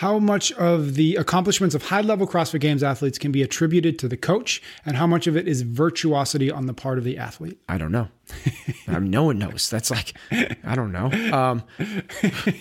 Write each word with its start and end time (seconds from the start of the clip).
How 0.00 0.18
much 0.18 0.50
of 0.52 0.94
the 0.94 1.16
accomplishments 1.16 1.74
of 1.74 1.82
high 1.82 2.00
level 2.00 2.26
CrossFit 2.26 2.60
Games 2.60 2.82
athletes 2.82 3.18
can 3.18 3.32
be 3.32 3.42
attributed 3.42 3.98
to 3.98 4.08
the 4.08 4.16
coach, 4.16 4.62
and 4.86 4.96
how 4.96 5.06
much 5.06 5.26
of 5.26 5.36
it 5.36 5.46
is 5.46 5.60
virtuosity 5.60 6.50
on 6.50 6.64
the 6.64 6.72
part 6.72 6.96
of 6.96 7.04
the 7.04 7.18
athlete? 7.18 7.58
I 7.68 7.76
don't 7.76 7.92
know. 7.92 8.08
I 8.88 8.98
mean, 8.98 9.10
no 9.10 9.24
one 9.24 9.38
knows. 9.38 9.68
That's 9.68 9.90
like, 9.90 10.14
I 10.64 10.74
don't 10.74 10.90
know. 10.90 11.10
Um, 11.36 11.64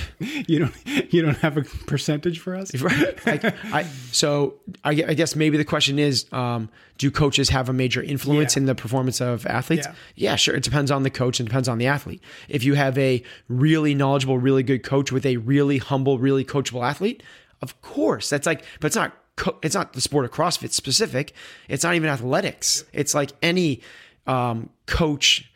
you 0.18 0.58
don't 0.58 1.12
you 1.12 1.22
don't 1.22 1.38
have 1.38 1.56
a 1.56 1.62
percentage 1.62 2.38
for 2.38 2.54
us 2.54 2.74
right 2.80 3.18
I, 3.26 3.54
I, 3.72 3.82
so 4.12 4.60
I, 4.84 4.90
I, 4.90 5.14
guess 5.14 5.36
maybe 5.36 5.56
the 5.56 5.64
question 5.64 5.98
is 5.98 6.26
um, 6.32 6.68
do 6.98 7.10
coaches 7.10 7.48
have 7.48 7.68
a 7.68 7.72
major 7.72 8.02
influence 8.02 8.56
yeah. 8.56 8.60
in 8.60 8.66
the 8.66 8.74
performance 8.74 9.20
of 9.20 9.46
athletes 9.46 9.86
yeah. 9.86 9.94
yeah 10.16 10.36
sure 10.36 10.54
it 10.54 10.62
depends 10.62 10.90
on 10.90 11.02
the 11.02 11.10
coach 11.10 11.40
and 11.40 11.48
depends 11.48 11.68
on 11.68 11.78
the 11.78 11.86
athlete 11.86 12.22
if 12.48 12.64
you 12.64 12.74
have 12.74 12.96
a 12.98 13.22
really 13.48 13.94
knowledgeable 13.94 14.38
really 14.38 14.62
good 14.62 14.82
coach 14.82 15.12
with 15.12 15.26
a 15.26 15.36
really 15.38 15.78
humble 15.78 16.18
really 16.18 16.44
coachable 16.44 16.86
athlete 16.86 17.22
of 17.60 17.80
course 17.82 18.28
that's 18.28 18.46
like 18.46 18.64
but 18.80 18.86
it's 18.86 18.96
not 18.96 19.16
it's 19.62 19.74
not 19.74 19.92
the 19.92 20.00
sport 20.00 20.24
of 20.24 20.30
CrossFit 20.30 20.72
specific. 20.72 21.32
It's 21.68 21.84
not 21.84 21.94
even 21.94 22.08
athletics. 22.08 22.84
It's 22.92 23.14
like 23.14 23.32
any 23.42 23.80
um, 24.26 24.70
coach 24.86 25.50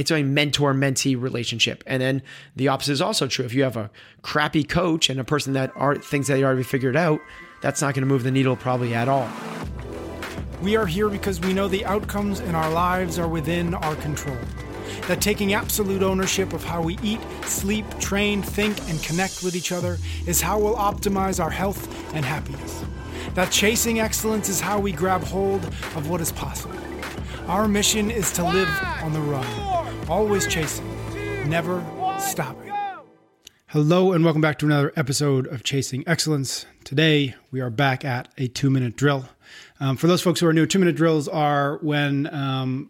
it's 0.00 0.10
a 0.10 0.22
mentor 0.22 0.72
mentee 0.72 1.20
relationship. 1.20 1.84
And 1.86 2.00
then 2.00 2.22
the 2.56 2.68
opposite 2.68 2.92
is 2.92 3.02
also 3.02 3.26
true. 3.26 3.44
If 3.44 3.52
you 3.52 3.64
have 3.64 3.76
a 3.76 3.90
crappy 4.22 4.64
coach 4.64 5.10
and 5.10 5.20
a 5.20 5.24
person 5.24 5.52
that 5.52 5.72
are, 5.76 5.94
thinks 5.94 6.28
that 6.28 6.36
they 6.36 6.42
already 6.42 6.62
figured 6.62 6.96
out, 6.96 7.20
that's 7.60 7.82
not 7.82 7.92
going 7.92 8.00
to 8.00 8.06
move 8.06 8.22
the 8.22 8.30
needle 8.30 8.56
probably 8.56 8.94
at 8.94 9.08
all. 9.08 9.28
We 10.62 10.74
are 10.74 10.86
here 10.86 11.10
because 11.10 11.38
we 11.38 11.52
know 11.52 11.68
the 11.68 11.84
outcomes 11.84 12.40
in 12.40 12.54
our 12.54 12.70
lives 12.70 13.18
are 13.18 13.28
within 13.28 13.74
our 13.74 13.94
control. 13.96 14.38
That 15.06 15.20
taking 15.20 15.52
absolute 15.52 16.02
ownership 16.02 16.54
of 16.54 16.64
how 16.64 16.80
we 16.80 16.98
eat, 17.02 17.20
sleep, 17.44 17.84
train, 17.98 18.40
think, 18.40 18.78
and 18.88 19.02
connect 19.02 19.42
with 19.42 19.54
each 19.54 19.70
other 19.70 19.98
is 20.26 20.40
how 20.40 20.58
we'll 20.58 20.76
optimize 20.76 21.44
our 21.44 21.50
health 21.50 21.86
and 22.14 22.24
happiness. 22.24 22.82
That 23.34 23.52
chasing 23.52 24.00
excellence 24.00 24.48
is 24.48 24.60
how 24.60 24.80
we 24.80 24.92
grab 24.92 25.22
hold 25.24 25.62
of 25.94 26.08
what 26.08 26.22
is 26.22 26.32
possible. 26.32 26.89
Our 27.50 27.66
mission 27.66 28.12
is 28.12 28.30
to 28.34 28.44
live 28.44 28.68
on 29.02 29.12
the 29.12 29.20
run 29.20 29.44
always 30.08 30.46
chasing, 30.46 30.86
never 31.48 31.84
stopping. 32.20 32.72
Hello, 33.66 34.12
and 34.12 34.24
welcome 34.24 34.40
back 34.40 34.60
to 34.60 34.66
another 34.66 34.92
episode 34.94 35.48
of 35.48 35.64
Chasing 35.64 36.04
Excellence. 36.06 36.64
Today, 36.84 37.34
we 37.50 37.60
are 37.60 37.68
back 37.68 38.04
at 38.04 38.28
a 38.38 38.46
two 38.46 38.70
minute 38.70 38.94
drill. 38.94 39.28
Um, 39.80 39.96
for 39.96 40.06
those 40.06 40.22
folks 40.22 40.38
who 40.38 40.46
are 40.46 40.52
new, 40.52 40.64
two 40.64 40.78
minute 40.78 40.94
drills 40.94 41.26
are 41.26 41.78
when 41.78 42.32
um, 42.32 42.88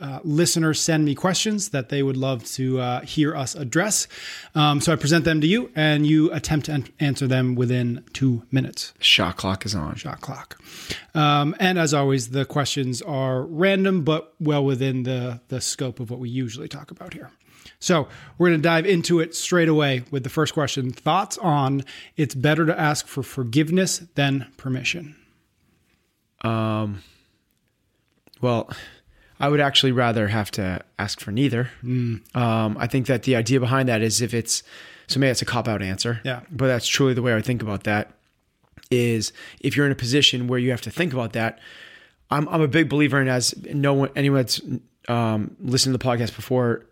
uh, 0.00 0.20
listeners 0.24 0.80
send 0.80 1.04
me 1.04 1.14
questions 1.14 1.70
that 1.70 1.88
they 1.88 2.02
would 2.02 2.16
love 2.16 2.44
to 2.44 2.80
uh, 2.80 3.00
hear 3.02 3.36
us 3.36 3.54
address. 3.54 4.08
Um, 4.54 4.80
so 4.80 4.92
I 4.92 4.96
present 4.96 5.24
them 5.24 5.40
to 5.40 5.46
you, 5.46 5.70
and 5.74 6.06
you 6.06 6.32
attempt 6.32 6.66
to 6.66 6.72
an- 6.72 6.88
answer 6.98 7.26
them 7.26 7.54
within 7.54 8.04
two 8.12 8.42
minutes. 8.50 8.92
Shot 8.98 9.36
clock 9.36 9.66
is 9.66 9.74
on. 9.74 9.94
Shot 9.96 10.20
clock. 10.20 10.60
Um, 11.14 11.54
and 11.60 11.78
as 11.78 11.92
always, 11.94 12.30
the 12.30 12.44
questions 12.44 13.02
are 13.02 13.42
random, 13.42 14.02
but 14.02 14.34
well 14.40 14.64
within 14.64 15.02
the, 15.02 15.40
the 15.48 15.60
scope 15.60 16.00
of 16.00 16.10
what 16.10 16.18
we 16.18 16.28
usually 16.28 16.68
talk 16.68 16.90
about 16.90 17.14
here. 17.14 17.30
So 17.78 18.08
we're 18.36 18.48
going 18.48 18.60
to 18.60 18.62
dive 18.62 18.86
into 18.86 19.20
it 19.20 19.34
straight 19.34 19.68
away 19.68 20.04
with 20.10 20.22
the 20.22 20.28
first 20.28 20.52
question 20.52 20.90
Thoughts 20.90 21.38
on 21.38 21.82
it's 22.16 22.34
better 22.34 22.66
to 22.66 22.78
ask 22.78 23.06
for 23.06 23.22
forgiveness 23.22 23.98
than 24.14 24.46
permission? 24.56 25.16
Um, 26.42 27.02
well, 28.40 28.70
I 29.40 29.48
would 29.48 29.60
actually 29.60 29.92
rather 29.92 30.28
have 30.28 30.50
to 30.52 30.84
ask 30.98 31.18
for 31.18 31.32
neither. 31.32 31.70
Mm. 31.82 32.36
Um, 32.36 32.76
I 32.78 32.86
think 32.86 33.06
that 33.06 33.22
the 33.22 33.36
idea 33.36 33.58
behind 33.58 33.88
that 33.88 34.02
is 34.02 34.20
if 34.20 34.34
it's, 34.34 34.62
so 35.06 35.18
maybe 35.18 35.30
it's 35.30 35.42
a 35.42 35.46
cop 35.46 35.66
out 35.66 35.82
answer. 35.82 36.20
Yeah. 36.24 36.40
But 36.50 36.66
that's 36.66 36.86
truly 36.86 37.14
the 37.14 37.22
way 37.22 37.34
I 37.34 37.40
think 37.40 37.62
about 37.62 37.84
that 37.84 38.12
is 38.90 39.32
if 39.60 39.76
you're 39.76 39.86
in 39.86 39.92
a 39.92 39.96
position 39.96 40.46
where 40.46 40.58
you 40.58 40.70
have 40.70 40.82
to 40.82 40.90
think 40.90 41.14
about 41.14 41.32
that, 41.32 41.58
I'm, 42.30 42.48
I'm 42.48 42.60
a 42.60 42.68
big 42.68 42.88
believer 42.88 43.20
in 43.20 43.28
as 43.28 43.54
no 43.72 43.94
one, 43.94 44.10
anyone 44.14 44.40
that's 44.40 44.60
um, 45.08 45.56
listened 45.58 45.94
to 45.94 45.98
the 45.98 46.04
podcast 46.04 46.36
before 46.36 46.86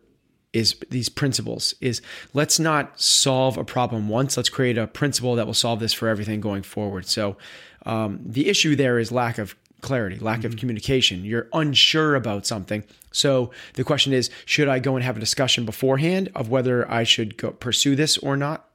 is 0.55 0.77
these 0.89 1.11
principles 1.11 1.75
is 1.83 2.01
let's 2.33 2.59
not 2.59 2.99
solve 2.99 3.59
a 3.59 3.65
problem 3.65 4.09
once 4.09 4.35
let's 4.35 4.49
create 4.49 4.79
a 4.79 4.87
principle 4.87 5.35
that 5.35 5.47
will 5.47 5.53
solve 5.53 5.79
this 5.79 5.93
for 5.93 6.09
everything 6.09 6.41
going 6.41 6.63
forward 6.63 7.05
so 7.05 7.37
um, 7.85 8.19
the 8.25 8.49
issue 8.49 8.75
there 8.75 8.99
is 8.99 9.13
lack 9.13 9.37
of 9.37 9.55
clarity 9.81 10.16
lack 10.19 10.39
mm-hmm. 10.39 10.47
of 10.47 10.56
communication 10.56 11.25
you're 11.25 11.49
unsure 11.53 12.15
about 12.15 12.47
something 12.47 12.83
so 13.12 13.50
the 13.75 13.84
question 13.84 14.12
is 14.12 14.31
should 14.44 14.69
i 14.69 14.78
go 14.78 14.97
and 14.97 15.05
have 15.05 15.16
a 15.16 15.21
discussion 15.21 15.65
beforehand 15.65 16.28
of 16.34 16.49
whether 16.49 16.91
i 16.91 17.05
should 17.05 17.37
go 17.37 17.50
pursue 17.50 17.94
this 17.94 18.19
or 18.19 18.37
not 18.37 18.69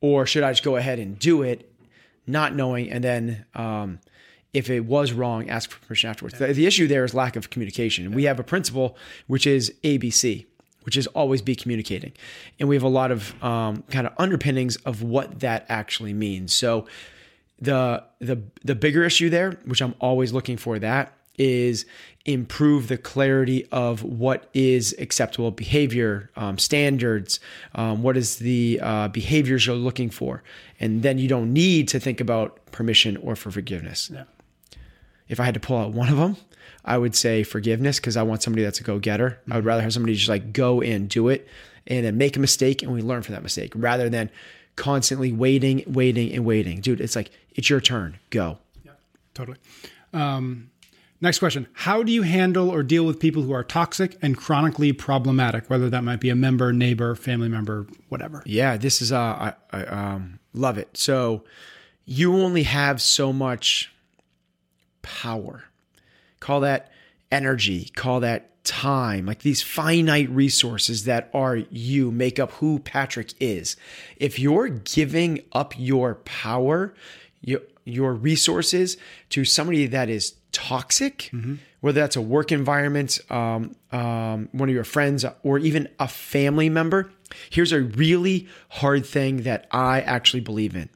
or 0.00 0.24
should 0.24 0.42
i 0.42 0.50
just 0.50 0.62
go 0.62 0.76
ahead 0.76 0.98
and 0.98 1.18
do 1.18 1.42
it 1.42 1.70
not 2.26 2.54
knowing, 2.54 2.90
and 2.90 3.02
then 3.02 3.44
um, 3.54 4.00
if 4.52 4.70
it 4.70 4.80
was 4.80 5.12
wrong, 5.12 5.48
ask 5.48 5.70
for 5.70 5.84
permission 5.84 6.10
afterwards. 6.10 6.38
The, 6.38 6.52
the, 6.52 6.66
issue 6.66 6.86
there 6.86 7.04
is 7.04 7.14
lack 7.14 7.36
of 7.36 7.50
communication. 7.50 8.12
We 8.12 8.24
have 8.24 8.40
a 8.40 8.44
principle 8.44 8.96
which 9.26 9.46
is 9.46 9.72
ABC, 9.82 10.46
which 10.82 10.96
is 10.96 11.06
always 11.08 11.42
be 11.42 11.54
communicating, 11.54 12.12
and 12.58 12.68
we 12.68 12.76
have 12.76 12.82
a 12.82 12.88
lot 12.88 13.10
of 13.10 13.42
um, 13.42 13.82
kind 13.90 14.06
of 14.06 14.14
underpinnings 14.18 14.76
of 14.78 15.02
what 15.02 15.40
that 15.40 15.66
actually 15.68 16.12
means. 16.12 16.52
So 16.52 16.86
the 17.60 18.04
the 18.18 18.42
the 18.64 18.74
bigger 18.74 19.04
issue 19.04 19.30
there, 19.30 19.52
which 19.64 19.80
I'm 19.80 19.94
always 20.00 20.32
looking 20.32 20.56
for, 20.56 20.78
that 20.78 21.12
is 21.36 21.84
improve 22.24 22.88
the 22.88 22.96
clarity 22.96 23.66
of 23.70 24.02
what 24.02 24.48
is 24.54 24.94
acceptable 24.98 25.50
behavior 25.50 26.30
um, 26.36 26.58
standards 26.58 27.38
um, 27.74 28.02
what 28.02 28.16
is 28.16 28.36
the 28.36 28.78
uh, 28.82 29.08
behaviors 29.08 29.66
you're 29.66 29.76
looking 29.76 30.10
for. 30.10 30.42
And 30.80 31.02
then 31.02 31.18
you 31.18 31.28
don't 31.28 31.52
need 31.52 31.88
to 31.88 32.00
think 32.00 32.20
about 32.20 32.64
permission 32.72 33.16
or 33.18 33.36
for 33.36 33.50
forgiveness. 33.50 34.10
If 35.28 35.40
i 35.40 35.44
had 35.44 35.54
to 35.54 35.60
pull 35.60 35.78
out 35.78 35.92
one 35.92 36.08
of 36.08 36.18
them 36.18 36.36
i 36.84 36.98
would 36.98 37.16
say 37.16 37.42
forgiveness 37.42 37.98
because 37.98 38.16
i 38.16 38.22
want 38.22 38.42
somebody 38.42 38.62
that's 38.62 38.80
a 38.80 38.84
go-getter. 38.84 39.30
Mm-hmm. 39.30 39.52
i 39.52 39.56
would 39.56 39.64
rather 39.64 39.82
have 39.82 39.92
somebody 39.92 40.14
just 40.14 40.28
like 40.28 40.52
go 40.52 40.82
and 40.82 41.08
do 41.08 41.28
it 41.28 41.48
and 41.86 42.04
then 42.04 42.18
make 42.18 42.36
a 42.36 42.40
mistake 42.40 42.82
and 42.82 42.92
we 42.92 43.00
learn 43.00 43.22
from 43.22 43.34
that 43.34 43.42
mistake 43.42 43.72
rather 43.74 44.08
than 44.08 44.30
constantly 44.76 45.32
waiting 45.32 45.82
waiting 45.86 46.32
and 46.32 46.44
waiting 46.44 46.80
dude 46.80 47.00
it's 47.00 47.16
like 47.16 47.30
it's 47.52 47.70
your 47.70 47.80
turn 47.80 48.18
go 48.30 48.58
yeah 48.84 48.92
totally 49.34 49.58
um, 50.12 50.70
Next 51.24 51.38
question 51.38 51.66
How 51.72 52.02
do 52.02 52.12
you 52.12 52.20
handle 52.20 52.68
or 52.68 52.82
deal 52.82 53.06
with 53.06 53.18
people 53.18 53.42
who 53.42 53.52
are 53.52 53.64
toxic 53.64 54.18
and 54.20 54.36
chronically 54.36 54.92
problematic, 54.92 55.70
whether 55.70 55.88
that 55.88 56.04
might 56.04 56.20
be 56.20 56.28
a 56.28 56.34
member, 56.34 56.70
neighbor, 56.70 57.14
family 57.14 57.48
member, 57.48 57.86
whatever? 58.10 58.42
Yeah, 58.44 58.76
this 58.76 59.00
is, 59.00 59.10
uh, 59.10 59.18
I, 59.18 59.54
I 59.70 59.84
um, 59.84 60.38
love 60.52 60.76
it. 60.76 60.98
So 60.98 61.44
you 62.04 62.36
only 62.36 62.64
have 62.64 63.00
so 63.00 63.32
much 63.32 63.90
power. 65.00 65.64
Call 66.40 66.60
that 66.60 66.92
energy, 67.32 67.90
call 67.96 68.20
that 68.20 68.50
time, 68.64 69.26
like 69.26 69.40
these 69.40 69.62
finite 69.62 70.28
resources 70.30 71.04
that 71.04 71.30
are 71.32 71.56
you 71.70 72.10
make 72.10 72.38
up 72.38 72.50
who 72.52 72.78
Patrick 72.80 73.32
is. 73.38 73.76
If 74.16 74.38
you're 74.38 74.68
giving 74.68 75.42
up 75.52 75.74
your 75.78 76.16
power, 76.16 76.94
your, 77.42 77.60
your 77.84 78.14
resources 78.14 78.96
to 79.30 79.44
somebody 79.44 79.86
that 79.86 80.08
is 80.08 80.34
toxic, 80.52 81.30
mm-hmm. 81.32 81.56
whether 81.80 82.00
that's 82.00 82.16
a 82.16 82.22
work 82.22 82.52
environment, 82.52 83.18
um, 83.30 83.76
um, 83.92 84.48
one 84.52 84.68
of 84.68 84.74
your 84.74 84.84
friends, 84.84 85.24
or 85.42 85.58
even 85.58 85.88
a 86.00 86.08
family 86.08 86.70
member, 86.70 87.10
here's 87.50 87.72
a 87.72 87.82
really 87.82 88.48
hard 88.70 89.04
thing 89.04 89.42
that 89.42 89.66
I 89.70 90.00
actually 90.00 90.40
believe 90.40 90.74
in. 90.74 90.88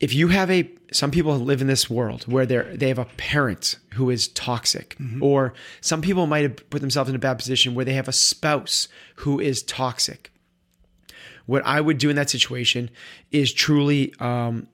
If 0.00 0.14
you 0.14 0.28
have 0.28 0.50
a, 0.50 0.70
some 0.92 1.10
people 1.10 1.36
live 1.36 1.60
in 1.60 1.66
this 1.66 1.90
world 1.90 2.24
where 2.24 2.46
they're 2.46 2.74
they 2.74 2.88
have 2.88 2.98
a 2.98 3.04
parent 3.04 3.76
who 3.94 4.08
is 4.10 4.28
toxic, 4.28 4.96
mm-hmm. 4.98 5.22
or 5.22 5.52
some 5.80 6.00
people 6.00 6.26
might 6.26 6.42
have 6.42 6.70
put 6.70 6.80
themselves 6.80 7.10
in 7.10 7.16
a 7.16 7.18
bad 7.18 7.38
position 7.38 7.74
where 7.74 7.84
they 7.84 7.92
have 7.92 8.08
a 8.08 8.12
spouse 8.12 8.88
who 9.16 9.38
is 9.38 9.62
toxic. 9.62 10.32
What 11.44 11.64
I 11.66 11.80
would 11.80 11.98
do 11.98 12.08
in 12.10 12.16
that 12.16 12.30
situation 12.30 12.90
is 13.30 13.52
truly 13.52 14.14
um, 14.20 14.68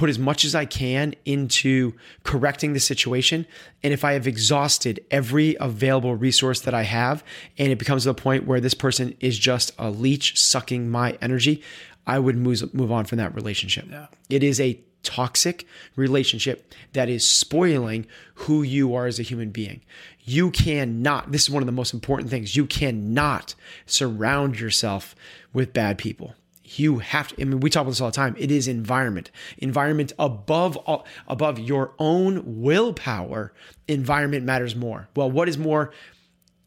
put 0.00 0.08
as 0.08 0.18
much 0.18 0.46
as 0.46 0.54
I 0.54 0.64
can 0.64 1.14
into 1.26 1.92
correcting 2.22 2.72
the 2.72 2.80
situation. 2.80 3.44
And 3.82 3.92
if 3.92 4.02
I 4.04 4.12
have 4.12 4.26
exhausted 4.26 5.04
every 5.10 5.56
available 5.60 6.14
resource 6.16 6.60
that 6.62 6.72
I 6.72 6.84
have, 6.84 7.22
and 7.58 7.70
it 7.70 7.78
becomes 7.78 8.04
to 8.04 8.08
the 8.08 8.14
point 8.14 8.46
where 8.46 8.60
this 8.60 8.72
person 8.72 9.14
is 9.20 9.38
just 9.38 9.72
a 9.78 9.90
leech 9.90 10.40
sucking 10.40 10.88
my 10.88 11.18
energy, 11.20 11.62
I 12.06 12.18
would 12.18 12.36
move 12.36 12.74
move 12.74 12.90
on 12.90 13.04
from 13.04 13.18
that 13.18 13.34
relationship. 13.34 13.86
Yeah. 13.90 14.06
It 14.28 14.42
is 14.42 14.60
a 14.60 14.80
toxic 15.02 15.66
relationship 15.96 16.74
that 16.92 17.08
is 17.08 17.26
spoiling 17.26 18.06
who 18.34 18.62
you 18.62 18.94
are 18.94 19.06
as 19.06 19.18
a 19.18 19.22
human 19.22 19.50
being. 19.50 19.80
You 20.20 20.50
cannot, 20.50 21.32
this 21.32 21.42
is 21.44 21.50
one 21.50 21.62
of 21.62 21.66
the 21.66 21.72
most 21.72 21.94
important 21.94 22.30
things, 22.30 22.56
you 22.56 22.66
cannot 22.66 23.54
surround 23.86 24.60
yourself 24.60 25.14
with 25.52 25.72
bad 25.72 25.98
people. 25.98 26.34
You 26.64 26.98
have 26.98 27.28
to, 27.28 27.40
I 27.40 27.44
mean, 27.44 27.60
we 27.60 27.70
talk 27.70 27.82
about 27.82 27.90
this 27.90 28.00
all 28.00 28.10
the 28.10 28.16
time. 28.16 28.36
It 28.38 28.52
is 28.52 28.68
environment. 28.68 29.30
Environment 29.58 30.12
above 30.18 30.76
all, 30.76 31.04
above 31.26 31.58
your 31.58 31.94
own 31.98 32.60
willpower, 32.60 33.52
environment 33.88 34.44
matters 34.44 34.76
more. 34.76 35.08
Well, 35.16 35.30
what 35.30 35.48
is 35.48 35.58
more 35.58 35.92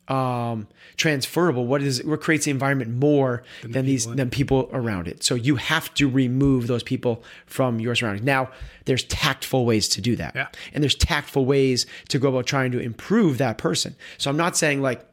um, 0.08 0.68
transferable? 0.98 1.66
What 1.66 1.82
is 1.82 2.04
what 2.04 2.22
creates 2.22 2.46
the 2.46 2.52
environment 2.52 2.92
more 2.92 3.44
than, 3.64 3.86
these 3.86 4.06
than 4.06 4.30
people 4.30 4.70
around 4.74 5.08
it? 5.08 5.24
So 5.24 5.36
you 5.36 5.56
have 5.56 5.94
to 5.96 6.10
remove 6.10 6.68
those 6.68 6.84
people 6.84 7.24
from 7.46 7.80
your 7.80 7.96
surroundings. 7.96 8.26
Now, 8.26 8.50
there's 8.86 9.04
tactful 9.06 9.66
ways 9.66 9.88
to 9.90 10.02
do 10.02 10.16
that, 10.18 10.34
Yeah. 10.36 10.48
and 10.74 10.84
there's 10.84 10.96
tactful 10.96 11.46
ways 11.46 11.86
to 12.10 12.20
go 12.20 12.30
about 12.30 12.46
trying 12.48 12.72
to 12.74 12.80
improve 12.80 13.38
that 13.38 13.58
person. 13.58 13.96
So 14.18 14.30
I'm 14.30 14.38
not 14.38 14.58
saying 14.58 14.82
like 14.82 15.06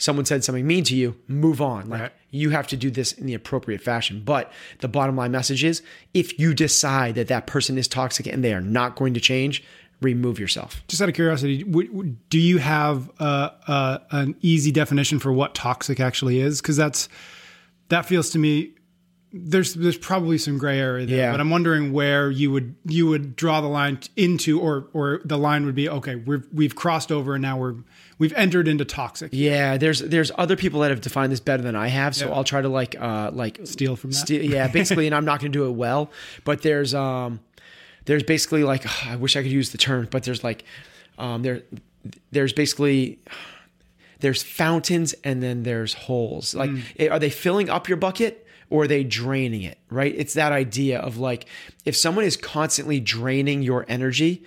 someone 0.00 0.24
said 0.24 0.44
something 0.44 0.64
mean 0.66 0.84
to 0.84 0.94
you, 0.94 1.16
move 1.26 1.60
on. 1.60 1.88
Like 1.90 2.00
Right. 2.00 2.12
you 2.30 2.50
have 2.50 2.68
to 2.68 2.76
do 2.76 2.88
this 2.90 3.10
in 3.12 3.26
the 3.26 3.34
appropriate 3.34 3.80
fashion. 3.82 4.22
But 4.24 4.52
the 4.78 4.86
bottom 4.86 5.16
line 5.16 5.32
message 5.32 5.64
is 5.64 5.82
if 6.14 6.38
you 6.38 6.54
decide 6.54 7.16
that 7.16 7.26
that 7.26 7.48
person 7.48 7.76
is 7.76 7.88
toxic 7.88 8.26
and 8.28 8.44
they 8.44 8.54
are 8.54 8.60
not 8.60 8.94
going 8.94 9.12
to 9.14 9.20
change, 9.20 9.64
remove 10.00 10.38
yourself. 10.38 10.82
Just 10.88 11.02
out 11.02 11.08
of 11.08 11.14
curiosity, 11.14 11.64
w- 11.64 11.88
w- 11.90 12.16
do 12.30 12.38
you 12.38 12.58
have 12.58 13.10
uh, 13.20 13.50
uh, 13.66 13.98
an 14.10 14.36
easy 14.40 14.70
definition 14.72 15.18
for 15.18 15.32
what 15.32 15.54
toxic 15.54 15.98
actually 16.00 16.40
is? 16.40 16.60
Because 16.60 16.76
that's 16.76 17.08
that 17.88 18.06
feels 18.06 18.30
to 18.30 18.38
me 18.38 18.72
there's 19.30 19.74
there's 19.74 19.98
probably 19.98 20.38
some 20.38 20.56
gray 20.56 20.78
area 20.78 21.04
there, 21.04 21.18
Yeah. 21.18 21.30
but 21.32 21.40
I'm 21.40 21.50
wondering 21.50 21.92
where 21.92 22.30
you 22.30 22.50
would 22.50 22.74
you 22.86 23.06
would 23.08 23.36
draw 23.36 23.60
the 23.60 23.68
line 23.68 23.98
into, 24.16 24.58
or 24.58 24.88
or 24.94 25.20
the 25.24 25.36
line 25.36 25.66
would 25.66 25.74
be 25.74 25.86
okay, 25.88 26.14
we've 26.14 26.46
we've 26.50 26.74
crossed 26.74 27.12
over 27.12 27.34
and 27.34 27.42
now 27.42 27.58
we're 27.58 27.74
we've 28.18 28.32
entered 28.34 28.68
into 28.68 28.86
toxic. 28.86 29.28
Yeah, 29.34 29.76
there's 29.76 30.00
there's 30.00 30.32
other 30.38 30.56
people 30.56 30.80
that 30.80 30.90
have 30.90 31.02
defined 31.02 31.30
this 31.30 31.40
better 31.40 31.62
than 31.62 31.76
I 31.76 31.88
have, 31.88 32.16
so 32.16 32.28
Yeah. 32.28 32.34
I'll 32.36 32.44
try 32.44 32.62
to 32.62 32.70
like 32.70 32.96
uh 32.98 33.30
like 33.34 33.60
Steal 33.64 33.96
from 33.96 34.12
that? 34.12 34.16
steal- 34.16 34.42
yeah, 34.42 34.66
basically, 34.68 35.04
and 35.06 35.14
I'm 35.14 35.26
not 35.26 35.40
going 35.40 35.52
to 35.52 35.58
do 35.58 35.66
it 35.66 35.72
well. 35.72 36.10
But 36.44 36.62
there's 36.62 36.94
um 36.94 37.40
there's 38.08 38.24
basically 38.24 38.64
like 38.64 38.84
I 39.06 39.14
wish 39.16 39.36
I 39.36 39.42
could 39.42 39.52
use 39.52 39.70
the 39.70 39.78
term, 39.78 40.08
but 40.10 40.24
there's 40.24 40.42
like 40.42 40.64
um 41.18 41.42
there 41.42 41.62
there's 42.32 42.52
basically 42.52 43.18
there's 44.20 44.42
fountains 44.42 45.14
and 45.22 45.42
then 45.42 45.62
there's 45.62 45.94
holes. 45.94 46.54
Like, 46.54 46.70
eh, 46.98 47.08
are 47.08 47.20
they 47.20 47.30
filling 47.30 47.70
up 47.70 47.88
your 47.88 47.96
bucket 47.96 48.46
or 48.68 48.82
are 48.82 48.86
they 48.88 49.04
draining 49.04 49.62
it? 49.62 49.78
Right? 49.90 50.12
It's 50.16 50.34
that 50.34 50.50
idea 50.50 50.98
of 50.98 51.18
like, 51.18 51.46
if 51.84 51.96
someone 51.96 52.24
is 52.24 52.36
constantly 52.36 52.98
draining 52.98 53.62
your 53.62 53.84
energy, 53.88 54.42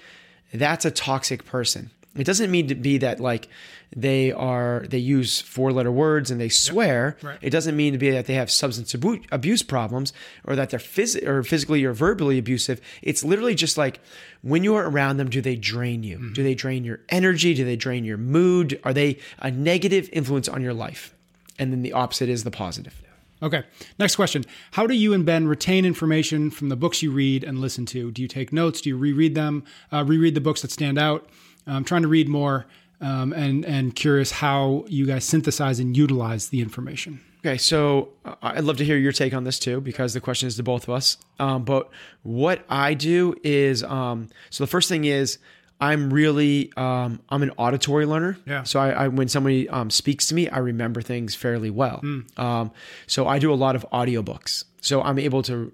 that's 0.53 0.83
a 0.83 0.91
toxic 0.91 1.45
person. 1.45 1.91
It 2.15 2.25
doesn't 2.25 2.51
mean 2.51 2.67
to 2.67 2.75
be 2.75 2.97
that 2.97 3.21
like 3.21 3.47
they 3.95 4.33
are 4.33 4.85
they 4.89 4.97
use 4.97 5.39
four 5.39 5.71
letter 5.71 5.91
words 5.91 6.29
and 6.29 6.41
they 6.41 6.49
swear. 6.49 7.15
Right. 7.21 7.37
It 7.41 7.51
doesn't 7.51 7.75
mean 7.75 7.93
to 7.93 7.97
be 7.99 8.11
that 8.11 8.25
they 8.25 8.33
have 8.33 8.51
substance 8.51 8.93
abu- 8.93 9.21
abuse 9.31 9.63
problems 9.63 10.11
or 10.45 10.55
that 10.57 10.69
they're 10.71 10.79
phys- 10.79 11.25
or 11.25 11.41
physically 11.43 11.85
or 11.85 11.93
verbally 11.93 12.37
abusive. 12.37 12.81
It's 13.01 13.23
literally 13.23 13.55
just 13.55 13.77
like 13.77 14.01
when 14.41 14.63
you're 14.63 14.89
around 14.89 15.17
them, 15.17 15.29
do 15.29 15.39
they 15.41 15.55
drain 15.55 16.03
you? 16.03 16.31
Do 16.33 16.43
they 16.43 16.55
drain 16.55 16.83
your 16.83 16.99
energy? 17.09 17.53
Do 17.53 17.63
they 17.63 17.77
drain 17.77 18.03
your 18.03 18.17
mood? 18.17 18.79
Are 18.83 18.93
they 18.93 19.17
a 19.39 19.49
negative 19.49 20.09
influence 20.11 20.49
on 20.49 20.61
your 20.61 20.73
life? 20.73 21.13
And 21.57 21.71
then 21.71 21.81
the 21.81 21.93
opposite 21.93 22.27
is 22.27 22.43
the 22.43 22.51
positive. 22.51 23.01
Okay. 23.43 23.63
Next 23.97 24.15
question. 24.15 24.43
How 24.71 24.85
do 24.85 24.93
you 24.93 25.13
and 25.13 25.25
Ben 25.25 25.47
retain 25.47 25.85
information 25.85 26.51
from 26.51 26.69
the 26.69 26.75
books 26.75 27.01
you 27.01 27.11
read 27.11 27.43
and 27.43 27.59
listen 27.59 27.85
to? 27.87 28.11
Do 28.11 28.21
you 28.21 28.27
take 28.27 28.53
notes? 28.53 28.81
Do 28.81 28.89
you 28.89 28.97
reread 28.97 29.33
them? 29.33 29.63
Uh, 29.91 30.03
reread 30.05 30.35
the 30.35 30.41
books 30.41 30.61
that 30.61 30.71
stand 30.71 30.99
out? 30.99 31.27
I'm 31.67 31.83
trying 31.83 32.01
to 32.03 32.07
read 32.07 32.27
more 32.27 32.65
um, 32.99 33.33
and, 33.33 33.65
and 33.65 33.95
curious 33.95 34.31
how 34.31 34.85
you 34.87 35.05
guys 35.05 35.25
synthesize 35.25 35.79
and 35.79 35.95
utilize 35.95 36.49
the 36.49 36.61
information. 36.61 37.21
Okay, 37.39 37.57
so 37.57 38.09
uh, 38.23 38.35
I'd 38.41 38.63
love 38.63 38.77
to 38.77 38.85
hear 38.85 38.97
your 38.97 39.11
take 39.11 39.33
on 39.33 39.43
this 39.43 39.57
too, 39.57 39.81
because 39.81 40.13
the 40.13 40.21
question 40.21 40.47
is 40.47 40.55
to 40.57 40.63
both 40.63 40.83
of 40.83 40.91
us. 40.91 41.17
Um, 41.39 41.63
but 41.63 41.89
what 42.21 42.63
I 42.69 42.93
do 42.93 43.35
is, 43.43 43.83
um, 43.83 44.29
so 44.51 44.63
the 44.63 44.67
first 44.67 44.87
thing 44.89 45.05
is, 45.05 45.39
I'm 45.79 46.13
really, 46.13 46.71
um, 46.77 47.19
I'm 47.29 47.41
an 47.41 47.49
auditory 47.57 48.05
learner. 48.05 48.37
Yeah. 48.45 48.61
So 48.61 48.79
I, 48.79 48.89
I 48.91 49.07
when 49.07 49.27
somebody 49.27 49.67
um, 49.67 49.89
speaks 49.89 50.27
to 50.27 50.35
me, 50.35 50.47
I 50.47 50.59
remember 50.59 51.01
things 51.01 51.33
fairly 51.33 51.71
well. 51.71 52.01
Um, 52.37 52.71
so 53.07 53.27
I 53.27 53.39
do 53.39 53.51
a 53.51 53.55
lot 53.55 53.75
of 53.75 53.83
audiobooks. 53.91 54.65
So 54.81 55.01
I'm 55.01 55.17
able 55.17 55.41
to 55.43 55.73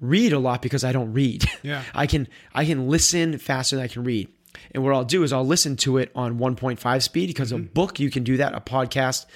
read 0.00 0.32
a 0.32 0.38
lot 0.38 0.62
because 0.62 0.84
I 0.84 0.92
don't 0.92 1.12
read. 1.12 1.44
Yeah. 1.64 1.82
I 1.94 2.06
can 2.06 2.28
I 2.54 2.64
can 2.64 2.88
listen 2.88 3.38
faster 3.38 3.74
than 3.74 3.84
I 3.84 3.88
can 3.88 4.04
read. 4.04 4.28
And 4.72 4.82
what 4.82 4.94
I'll 4.94 5.04
do 5.04 5.22
is 5.22 5.32
I'll 5.32 5.46
listen 5.46 5.76
to 5.76 5.98
it 5.98 6.10
on 6.14 6.38
1.5 6.38 7.02
speed 7.02 7.26
because 7.28 7.52
a 7.52 7.58
book 7.58 7.98
you 8.00 8.10
can 8.10 8.24
do 8.24 8.36
that. 8.36 8.54
A 8.54 8.60
podcast 8.60 9.26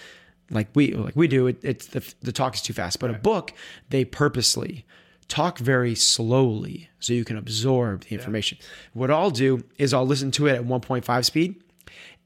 like 0.51 0.69
we 0.75 0.93
like 0.93 1.17
we 1.17 1.29
do 1.29 1.47
it, 1.47 1.59
it's 1.63 1.87
the 1.87 2.15
the 2.23 2.33
talk 2.33 2.55
is 2.55 2.63
too 2.63 2.73
fast. 2.73 2.99
But 2.99 3.11
a 3.11 3.15
book 3.15 3.53
they 3.91 4.05
purposely 4.05 4.85
talk 5.29 5.59
very 5.59 5.95
slowly 5.95 6.91
so 7.01 7.13
you 7.13 7.25
can 7.25 7.37
absorb 7.37 8.05
the 8.05 8.15
information. 8.15 8.59
What 8.93 9.11
I'll 9.11 9.31
do 9.31 9.65
is 9.79 9.95
I'll 9.95 10.07
listen 10.07 10.31
to 10.33 10.47
it 10.47 10.55
at 10.55 10.65
1.5 10.65 11.25
speed, 11.25 11.63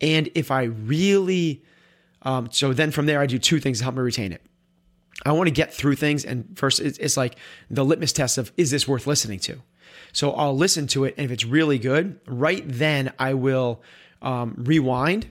and 0.01 0.29
if 0.35 0.51
I 0.51 0.65
really 0.65 1.63
um, 2.23 2.49
so 2.51 2.73
then 2.73 2.91
from 2.91 3.07
there 3.07 3.21
I 3.21 3.27
do 3.27 3.39
two 3.39 3.61
things 3.61 3.79
to 3.79 3.85
help 3.85 3.97
me 3.97 4.03
retain 4.03 4.33
it. 4.33 4.43
I 5.25 5.33
want 5.33 5.49
to 5.49 5.53
get 5.53 5.75
through 5.75 5.97
things. 5.97 6.25
And 6.25 6.57
first, 6.57 6.81
it's, 6.81 6.99
it's 6.99 7.17
like 7.17 7.37
the 7.71 7.85
litmus 7.85 8.13
test 8.13 8.39
of 8.39 8.53
is 8.57 8.71
this 8.71 8.87
worth 8.87 9.07
listening 9.07 9.41
to? 9.41 9.61
So 10.19 10.33
I'll 10.33 10.57
listen 10.57 10.89
to 10.89 11.05
it. 11.05 11.15
And 11.17 11.25
if 11.25 11.31
it's 11.31 11.45
really 11.45 11.79
good, 11.79 12.19
right 12.27 12.65
then 12.67 13.13
I 13.21 13.35
will 13.35 13.81
um, 14.21 14.57
rewind 14.59 15.31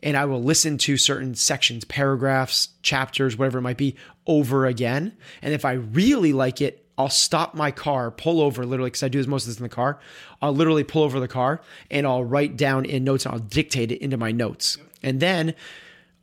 and 0.00 0.16
I 0.16 0.26
will 0.26 0.40
listen 0.40 0.78
to 0.78 0.96
certain 0.96 1.34
sections, 1.34 1.84
paragraphs, 1.84 2.68
chapters, 2.82 3.36
whatever 3.36 3.58
it 3.58 3.62
might 3.62 3.78
be, 3.78 3.96
over 4.28 4.64
again. 4.64 5.16
And 5.42 5.54
if 5.54 5.64
I 5.64 5.72
really 5.72 6.32
like 6.32 6.60
it, 6.60 6.86
I'll 6.96 7.08
stop 7.08 7.56
my 7.56 7.72
car, 7.72 8.12
pull 8.12 8.40
over 8.40 8.64
literally, 8.64 8.90
because 8.90 9.02
I 9.02 9.08
do 9.08 9.18
this 9.18 9.26
most 9.26 9.42
of 9.42 9.48
this 9.48 9.56
in 9.56 9.64
the 9.64 9.68
car. 9.68 9.98
I'll 10.40 10.54
literally 10.54 10.84
pull 10.84 11.02
over 11.02 11.18
the 11.18 11.26
car 11.26 11.60
and 11.90 12.06
I'll 12.06 12.22
write 12.22 12.56
down 12.56 12.84
in 12.84 13.02
notes 13.02 13.26
and 13.26 13.34
I'll 13.34 13.40
dictate 13.40 13.90
it 13.90 14.00
into 14.00 14.18
my 14.18 14.30
notes. 14.30 14.78
And 15.02 15.18
then 15.18 15.56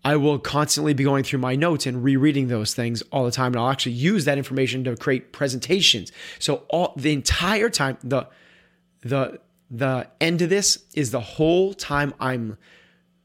I 0.06 0.18
will 0.18 0.38
constantly 0.38 0.94
be 0.94 1.04
going 1.04 1.24
through 1.24 1.40
my 1.40 1.56
notes 1.56 1.88
and 1.88 2.04
rereading 2.04 2.48
those 2.48 2.76
things 2.76 3.02
all 3.12 3.26
the 3.26 3.32
time. 3.32 3.54
And 3.54 3.60
I'll 3.60 3.72
actually 3.72 3.94
use 3.94 4.26
that 4.26 4.38
information 4.38 4.84
to 4.84 4.96
create 4.96 5.34
presentations. 5.34 6.12
So 6.38 6.64
all 6.70 6.94
the 6.96 7.12
entire 7.12 7.72
time, 7.72 7.98
the 8.04 8.28
the 9.02 9.40
the 9.72 10.08
end 10.22 10.44
of 10.44 10.52
this 10.52 10.86
is 10.94 11.10
the 11.10 11.20
whole 11.20 11.74
time 11.74 12.14
I'm 12.20 12.56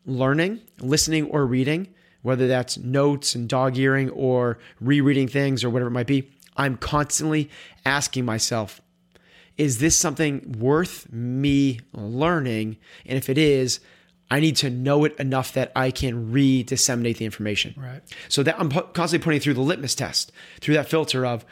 learning, 0.07 0.63
listening, 0.81 1.27
or 1.27 1.45
reading, 1.45 1.89
whether 2.23 2.49
that's 2.49 2.79
notes 2.79 3.35
and 3.35 3.47
dog 3.47 3.77
earing 3.77 4.09
or 4.09 4.59
rereading 4.81 5.29
things 5.29 5.63
or 5.63 5.69
whatever 5.69 5.89
it 5.89 5.93
might 5.93 6.07
be. 6.07 6.31
I'm 6.57 6.79
constantly 6.79 7.51
asking 7.85 8.25
myself, 8.25 8.81
is 9.59 9.81
this 9.81 9.97
something 9.97 10.57
worth 10.59 11.13
me 11.13 11.81
learning? 11.93 12.79
And 13.05 13.19
if 13.19 13.29
it 13.29 13.37
is, 13.37 13.81
I 14.31 14.41
need 14.41 14.57
to 14.57 14.71
know 14.71 15.05
it 15.05 15.19
enough 15.19 15.53
that 15.55 15.73
I 15.75 15.91
can 15.91 16.31
re 16.31 16.63
disseminate 16.63 17.19
the 17.19 17.25
information. 17.25 17.75
Right. 17.77 18.03
So 18.29 18.43
that 18.43 18.59
I'm 18.61 18.71
constantly 18.71 19.19
putting 19.19 19.41
through 19.41 19.55
the 19.55 19.61
litmus 19.61 19.95
test, 19.95 20.33
through 20.61 20.75
that 20.75 20.89
filter 20.89 21.27
of 21.27 21.45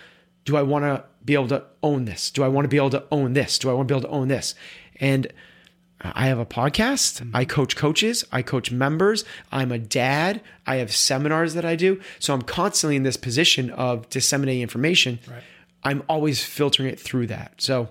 do 0.45 0.57
I 0.57 0.63
want 0.63 0.85
to 0.85 1.05
be 1.25 1.35
able 1.35 1.49
to 1.49 1.65
own 1.83 2.05
this? 2.05 2.31
Do 2.31 2.43
I 2.43 2.49
want 2.49 2.65
to 2.65 2.69
be 2.69 2.77
able 2.77 2.91
to 2.91 3.05
own 3.11 3.35
this? 3.35 3.59
Do 3.59 3.69
I 3.69 3.73
want 3.75 3.89
to 3.89 3.95
be 3.95 3.99
able 3.99 4.09
to 4.09 4.15
own 4.15 4.29
this? 4.29 4.55
And 5.01 5.31
I 6.01 6.27
have 6.27 6.39
a 6.39 6.47
podcast. 6.47 7.21
Mm-hmm. 7.21 7.37
I 7.37 7.45
coach 7.45 7.77
coaches. 7.77 8.25
I 8.31 8.43
coach 8.43 8.71
members. 8.71 9.25
I'm 9.51 9.73
a 9.73 9.79
dad. 9.79 10.41
I 10.67 10.77
have 10.77 10.95
seminars 10.95 11.55
that 11.55 11.65
I 11.65 11.77
do. 11.77 12.01
So 12.19 12.33
I'm 12.33 12.43
constantly 12.43 12.97
in 12.97 13.03
this 13.03 13.17
position 13.17 13.71
of 13.71 14.09
disseminating 14.09 14.63
information. 14.63 15.19
Right. 15.29 15.43
I'm 15.83 16.03
always 16.09 16.43
filtering 16.43 16.89
it 16.89 17.01
through 17.01 17.27
that. 17.29 17.55
So 17.59 17.89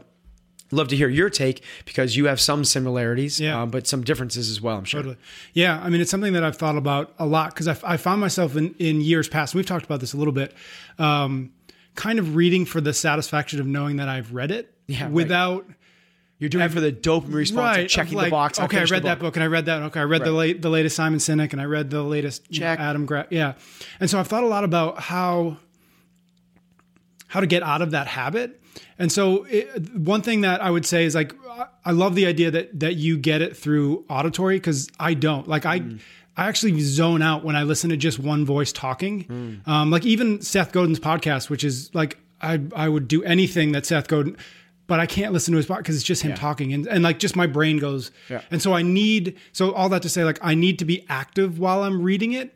love 0.72 0.88
to 0.90 0.96
hear 0.96 1.08
your 1.10 1.30
take 1.30 1.64
because 1.86 2.16
you 2.18 2.26
have 2.26 2.40
some 2.42 2.66
similarities, 2.66 3.40
Yeah. 3.40 3.62
uh, 3.62 3.66
but 3.66 3.88
some 3.88 4.04
differences 4.04 4.50
as 4.50 4.62
well, 4.62 4.78
I'm 4.78 4.84
sure. 4.86 5.00
Totally. 5.02 5.18
Yeah. 5.54 5.80
I 5.84 5.90
mean, 5.90 6.02
it's 6.02 6.12
something 6.12 6.34
that 6.34 6.44
I've 6.44 6.58
thought 6.58 6.76
about 6.78 7.14
a 7.20 7.26
lot 7.26 7.54
because 7.54 7.68
I, 7.68 7.78
I 7.84 7.98
found 7.98 8.20
myself 8.22 8.56
in, 8.56 8.76
in 8.80 9.00
years 9.02 9.28
past, 9.30 9.56
we've 9.56 9.66
talked 9.66 9.86
about 9.86 10.00
this 10.02 10.14
a 10.14 10.18
little 10.18 10.34
bit, 10.34 10.54
um, 11.00 11.52
kind 11.96 12.20
of 12.20 12.36
reading 12.36 12.66
for 12.66 12.82
the 12.82 12.94
satisfaction 12.94 13.60
of 13.60 13.66
knowing 13.66 13.96
that 13.98 14.10
I've 14.10 14.34
read 14.34 14.52
it 14.52 14.74
Yeah, 14.88 15.04
right. 15.04 15.12
without. 15.12 15.66
You're 16.40 16.50
doing 16.52 16.66
it 16.66 16.72
for 16.72 16.80
the 16.82 16.92
dopamine 16.92 17.34
response 17.34 17.78
of 17.78 17.84
of 17.86 17.90
checking 17.90 18.12
the 18.16 18.22
like, 18.24 18.30
box. 18.32 18.60
Okay, 18.60 18.80
I 18.80 18.84
read 18.84 19.02
that 19.04 19.18
book 19.18 19.36
and 19.38 19.44
I 19.44 19.48
read 19.48 19.66
that. 19.66 19.82
Okay, 19.84 20.00
I 20.02 20.04
read 20.04 20.24
the 20.24 20.32
late, 20.32 20.62
the 20.62 20.70
latest 20.70 20.96
Simon 20.96 21.18
Sinek 21.18 21.52
and 21.52 21.60
I 21.60 21.66
read 21.66 21.90
the 21.90 22.04
latest 22.04 22.52
Check. 22.52 22.80
Adam 22.80 23.08
Grant. 23.08 23.32
Yeah, 23.32 23.54
and 24.00 24.08
so 24.08 24.20
I've 24.20 24.28
thought 24.28 24.44
a 24.44 24.48
lot 24.48 24.64
about 24.64 25.00
how 25.00 25.58
how 27.28 27.40
to 27.40 27.48
get 27.48 27.64
out 27.64 27.82
of 27.82 27.92
that 27.92 28.06
habit. 28.08 28.62
And 29.00 29.12
so 29.12 29.44
it, 29.46 29.96
one 29.96 30.22
thing 30.22 30.42
that 30.42 30.62
I 30.62 30.70
would 30.72 30.86
say 30.86 31.06
is 31.06 31.16
like 31.16 31.34
I- 31.86 31.92
love 31.92 32.16
the 32.16 32.26
idea 32.26 32.52
that 32.52 32.80
that 32.80 32.96
you 32.96 33.18
get 33.18 33.42
it 33.42 33.56
through 33.58 34.06
auditory 34.10 34.58
because 34.58 34.90
I 35.00 35.14
don't 35.14 35.48
like 35.48 35.66
I. 35.66 35.82
I 36.40 36.48
actually 36.50 36.80
zone 36.82 37.24
out 37.24 37.44
when 37.44 37.56
I 37.56 37.64
listen 37.64 37.90
to 37.90 37.98
just 37.98 38.20
one 38.20 38.46
voice 38.46 38.72
talking. 38.72 39.62
Um, 39.66 39.90
like 39.90 40.06
even 40.06 40.40
Seth 40.42 40.72
Godin's 40.72 41.00
podcast, 41.00 41.50
which 41.50 41.64
is 41.64 41.90
like 41.96 42.20
I 42.40 42.62
I 42.76 42.88
would 42.90 43.08
do 43.08 43.24
anything 43.24 43.72
that 43.72 43.88
Seth 43.88 44.08
Godin, 44.08 44.38
but 44.86 45.00
I 45.00 45.08
can't 45.08 45.34
listen 45.34 45.54
to 45.54 45.58
his 45.58 45.66
podcast 45.66 45.78
because 45.80 45.96
it's 45.96 46.06
just 46.06 46.22
him 46.22 46.36
talking 46.36 46.74
and 46.74 46.86
and 46.86 47.04
like 47.04 47.18
just 47.18 47.36
my 47.36 47.48
brain 47.48 47.80
goes. 47.80 48.12
Yeah. 48.30 48.42
And 48.52 48.62
so 48.62 48.74
I 48.74 48.84
need 48.84 49.36
so 49.52 49.72
all 49.74 49.90
that 49.90 50.04
to 50.04 50.10
say 50.10 50.24
like 50.24 50.38
I 50.44 50.54
need 50.54 50.78
to 50.78 50.86
be 50.86 51.04
active 51.10 51.58
while 51.58 51.82
I'm 51.82 52.04
reading 52.04 52.34
it. 52.34 52.54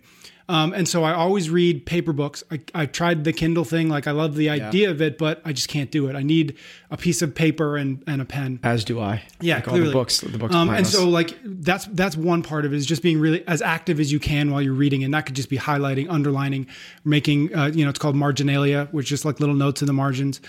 Um, 0.52 0.74
and 0.74 0.86
so 0.86 1.06
I 1.06 1.14
always 1.14 1.50
read 1.50 1.86
paper 1.86 2.12
books. 2.12 2.44
I, 2.52 2.60
I 2.76 2.86
tried 2.86 3.24
the 3.24 3.32
Kindle 3.32 3.64
thing, 3.64 3.88
like 3.88 4.06
I 4.06 4.12
love 4.12 4.36
the 4.36 4.50
idea 4.50 4.90
of 4.90 5.02
it, 5.02 5.18
but 5.18 5.42
I 5.46 5.54
just 5.54 5.70
can't 5.70 5.90
do 5.90 6.08
it. 6.08 6.16
I 6.18 6.24
need 6.24 6.58
a 6.90 6.98
piece 6.98 7.22
of 7.22 7.34
paper 7.34 7.78
and, 7.78 8.04
and 8.06 8.22
a 8.22 8.26
pen. 8.26 8.60
As 8.62 8.84
do 8.84 9.00
I. 9.00 9.24
Yeah, 9.40 9.56
like 9.56 9.64
clearly. 9.64 9.80
all 9.80 9.88
the 9.88 9.94
books. 9.94 10.20
The 10.20 10.38
books. 10.38 10.54
Um, 10.54 10.68
and 10.68 10.86
us. 10.86 10.92
so 10.92 11.08
like 11.08 11.38
that's 11.42 11.86
that's 11.86 12.18
one 12.18 12.44
part 12.44 12.66
of 12.66 12.74
it 12.74 12.76
is 12.76 12.86
just 12.86 13.02
being 13.02 13.18
really 13.22 13.48
as 13.48 13.62
active 13.62 13.98
as 14.02 14.12
you 14.12 14.20
can 14.20 14.52
while 14.52 14.62
you're 14.62 14.74
reading, 14.74 15.06
and 15.06 15.14
that 15.14 15.26
could 15.26 15.38
just 15.38 15.50
be 15.50 15.58
highlighting, 15.58 16.10
underlining, 16.10 16.68
making. 17.06 17.56
Uh, 17.56 17.68
you 17.68 17.86
know, 17.86 17.90
it's 17.90 18.00
called 18.00 18.18
marginalia, 18.18 18.90
which 18.92 19.14
is 19.14 19.24
like 19.24 19.40
little 19.40 19.56
notes 19.56 19.82
in 19.82 19.86
the 19.86 19.94
margins. 19.94 20.42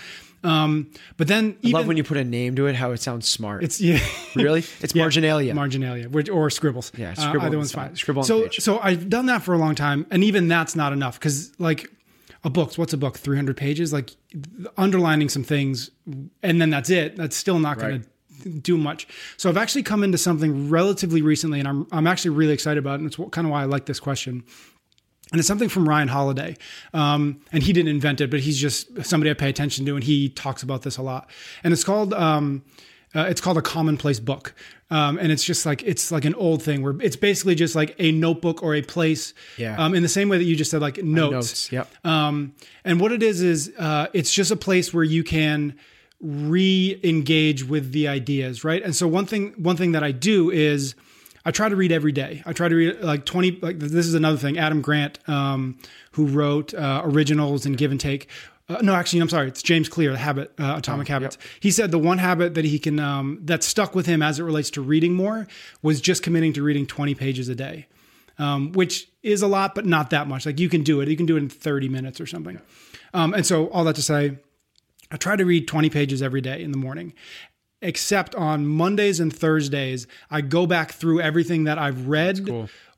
Um, 0.43 0.91
but 1.17 1.27
then 1.27 1.57
I 1.65 1.69
love 1.69 1.87
when 1.87 1.97
you 1.97 2.03
put 2.03 2.17
a 2.17 2.23
name 2.23 2.55
to 2.57 2.67
it. 2.67 2.75
How 2.75 2.91
it 2.91 2.97
sounds 3.01 3.27
smart. 3.27 3.63
it's 3.63 3.79
yeah. 3.79 3.99
really. 4.35 4.63
It's 4.81 4.93
Yeah, 4.93 5.03
marginalia. 5.03 5.53
marginalia, 5.55 6.09
which, 6.09 6.29
or 6.29 6.49
scribbles. 6.49 6.91
Yeah, 6.97 7.11
Uh, 7.11 7.15
scribble 7.15 7.45
either 7.47 7.55
on 7.55 7.59
one's 7.59 7.71
the 7.71 7.77
fine. 7.77 7.95
Scribble 7.95 8.23
so, 8.23 8.49
so 8.49 8.79
I've 8.79 9.09
done 9.09 9.27
that 9.27 9.43
for 9.43 9.53
a 9.53 9.57
long 9.57 9.75
time, 9.75 10.05
and 10.11 10.23
even 10.23 10.47
that's 10.47 10.75
not 10.75 10.91
enough 10.93 11.19
because, 11.19 11.51
like, 11.59 11.89
a 12.43 12.49
book. 12.49 12.73
What's 12.75 12.93
a 12.93 12.97
book? 12.97 13.17
Three 13.17 13.37
hundred 13.37 13.55
pages. 13.57 13.93
Like, 13.93 14.11
underlining 14.77 15.29
some 15.29 15.43
things, 15.43 15.89
and 16.41 16.61
then 16.61 16.69
that's 16.69 16.89
it. 16.89 17.15
That's 17.15 17.35
still 17.37 17.59
not 17.59 17.79
going 17.79 18.01
to 18.43 18.49
do 18.49 18.77
much. 18.77 19.07
So 19.37 19.49
I've 19.49 19.55
actually 19.57 19.83
come 19.83 20.03
into 20.03 20.17
something 20.17 20.69
relatively 20.69 21.21
recently, 21.21 21.59
and 21.59 21.67
I'm 21.67 21.87
I'm 21.91 22.07
actually 22.07 22.31
really 22.31 22.53
excited 22.53 22.79
about 22.79 22.95
it. 22.95 23.03
And 23.03 23.07
it's 23.07 23.15
kind 23.31 23.47
of 23.47 23.51
why 23.51 23.61
I 23.61 23.65
like 23.65 23.85
this 23.85 23.99
question. 24.01 24.43
And 25.31 25.39
it's 25.39 25.47
something 25.47 25.69
from 25.69 25.89
Ryan 25.89 26.09
Holiday. 26.09 26.57
Um, 26.93 27.41
and 27.51 27.63
he 27.63 27.73
didn't 27.73 27.89
invent 27.89 28.21
it, 28.21 28.29
but 28.29 28.41
he's 28.41 28.57
just 28.57 29.03
somebody 29.03 29.31
I 29.31 29.33
pay 29.33 29.49
attention 29.49 29.85
to, 29.85 29.95
and 29.95 30.03
he 30.03 30.29
talks 30.29 30.61
about 30.61 30.83
this 30.83 30.97
a 30.97 31.01
lot. 31.01 31.29
And 31.63 31.73
it's 31.73 31.83
called 31.83 32.13
um, 32.13 32.63
uh, 33.15 33.25
it's 33.29 33.41
called 33.41 33.57
a 33.57 33.61
commonplace 33.61 34.19
book. 34.19 34.53
Um, 34.89 35.17
and 35.17 35.31
it's 35.31 35.43
just 35.43 35.65
like 35.65 35.81
it's 35.83 36.11
like 36.11 36.25
an 36.25 36.35
old 36.35 36.61
thing 36.61 36.83
where 36.83 36.95
it's 37.01 37.15
basically 37.15 37.55
just 37.55 37.75
like 37.75 37.95
a 37.99 38.11
notebook 38.11 38.61
or 38.61 38.75
a 38.75 38.81
place. 38.81 39.33
Yeah. 39.57 39.75
Um, 39.83 39.95
in 39.95 40.03
the 40.03 40.09
same 40.09 40.29
way 40.29 40.37
that 40.37 40.43
you 40.43 40.55
just 40.55 40.71
said, 40.71 40.81
like 40.81 41.03
notes. 41.03 41.31
Notes. 41.31 41.71
Yep. 41.71 42.05
Um, 42.05 42.53
and 42.83 42.99
what 42.99 43.11
it 43.11 43.23
is 43.23 43.41
is 43.41 43.73
uh, 43.79 44.07
it's 44.13 44.31
just 44.31 44.51
a 44.51 44.55
place 44.55 44.93
where 44.93 45.03
you 45.03 45.23
can 45.23 45.75
re-engage 46.21 47.63
with 47.65 47.91
the 47.91 48.07
ideas, 48.07 48.63
right? 48.63 48.81
And 48.81 48.95
so 48.95 49.07
one 49.07 49.25
thing 49.25 49.53
one 49.57 49.77
thing 49.77 49.93
that 49.93 50.03
I 50.03 50.11
do 50.11 50.51
is 50.51 50.95
I 51.45 51.51
try 51.51 51.69
to 51.69 51.75
read 51.75 51.91
every 51.91 52.11
day. 52.11 52.41
I 52.45 52.53
try 52.53 52.67
to 52.67 52.75
read 52.75 53.01
like 53.01 53.25
twenty. 53.25 53.59
Like 53.61 53.79
this 53.79 54.05
is 54.05 54.13
another 54.13 54.37
thing. 54.37 54.57
Adam 54.57 54.81
Grant, 54.81 55.19
um, 55.27 55.77
who 56.11 56.27
wrote 56.27 56.73
uh, 56.73 57.01
originals 57.03 57.65
and 57.65 57.77
Give 57.77 57.91
and 57.91 57.99
Take. 57.99 58.29
Uh, 58.69 58.77
no, 58.81 58.95
actually, 58.95 59.19
I'm 59.19 59.27
sorry. 59.27 59.49
It's 59.49 59.61
James 59.61 59.89
Clear, 59.89 60.11
The 60.11 60.17
Habit, 60.17 60.53
uh, 60.57 60.75
Atomic 60.77 61.09
Habits. 61.09 61.37
He 61.59 61.69
said 61.69 61.91
the 61.91 61.99
one 61.99 62.17
habit 62.17 62.53
that 62.53 62.63
he 62.63 62.79
can 62.79 62.97
um, 62.97 63.39
that 63.43 63.61
stuck 63.61 63.93
with 63.93 64.05
him 64.05 64.21
as 64.21 64.39
it 64.39 64.43
relates 64.43 64.69
to 64.71 64.81
reading 64.81 65.15
more 65.15 65.47
was 65.81 65.99
just 65.99 66.23
committing 66.23 66.53
to 66.53 66.63
reading 66.63 66.87
20 66.87 67.13
pages 67.13 67.49
a 67.49 67.55
day 67.55 67.87
um, 68.37 68.71
which 68.71 69.09
is 69.21 69.41
a 69.41 69.47
lot, 69.47 69.75
but 69.75 69.85
not 69.85 70.09
that 70.09 70.27
much. 70.27 70.45
Like 70.45 70.59
you 70.59 70.69
can 70.69 70.83
do 70.83 71.01
it. 71.01 71.09
You 71.09 71.17
can 71.17 71.25
do 71.25 71.35
it 71.35 71.39
in 71.39 71.49
30 71.49 71.89
minutes 71.89 72.19
or 72.19 72.25
something. 72.25 72.59
Um, 73.13 73.33
and 73.33 73.45
so 73.45 73.67
all 73.69 73.83
that 73.85 73.95
to 73.95 74.01
say, 74.01 74.37
I 75.11 75.17
try 75.17 75.35
to 75.35 75.45
read 75.45 75.67
20 75.67 75.89
pages 75.89 76.21
every 76.21 76.41
day 76.41 76.63
in 76.63 76.71
the 76.71 76.77
morning. 76.77 77.13
Except 77.83 78.33
on 78.33 78.65
Mondays 78.65 79.19
and 79.19 79.35
Thursdays, 79.35 80.07
I 80.31 80.41
go 80.41 80.65
back 80.65 80.93
through 80.93 81.21
everything 81.21 81.65
that 81.65 81.77
I've 81.77 82.07
read 82.07 82.49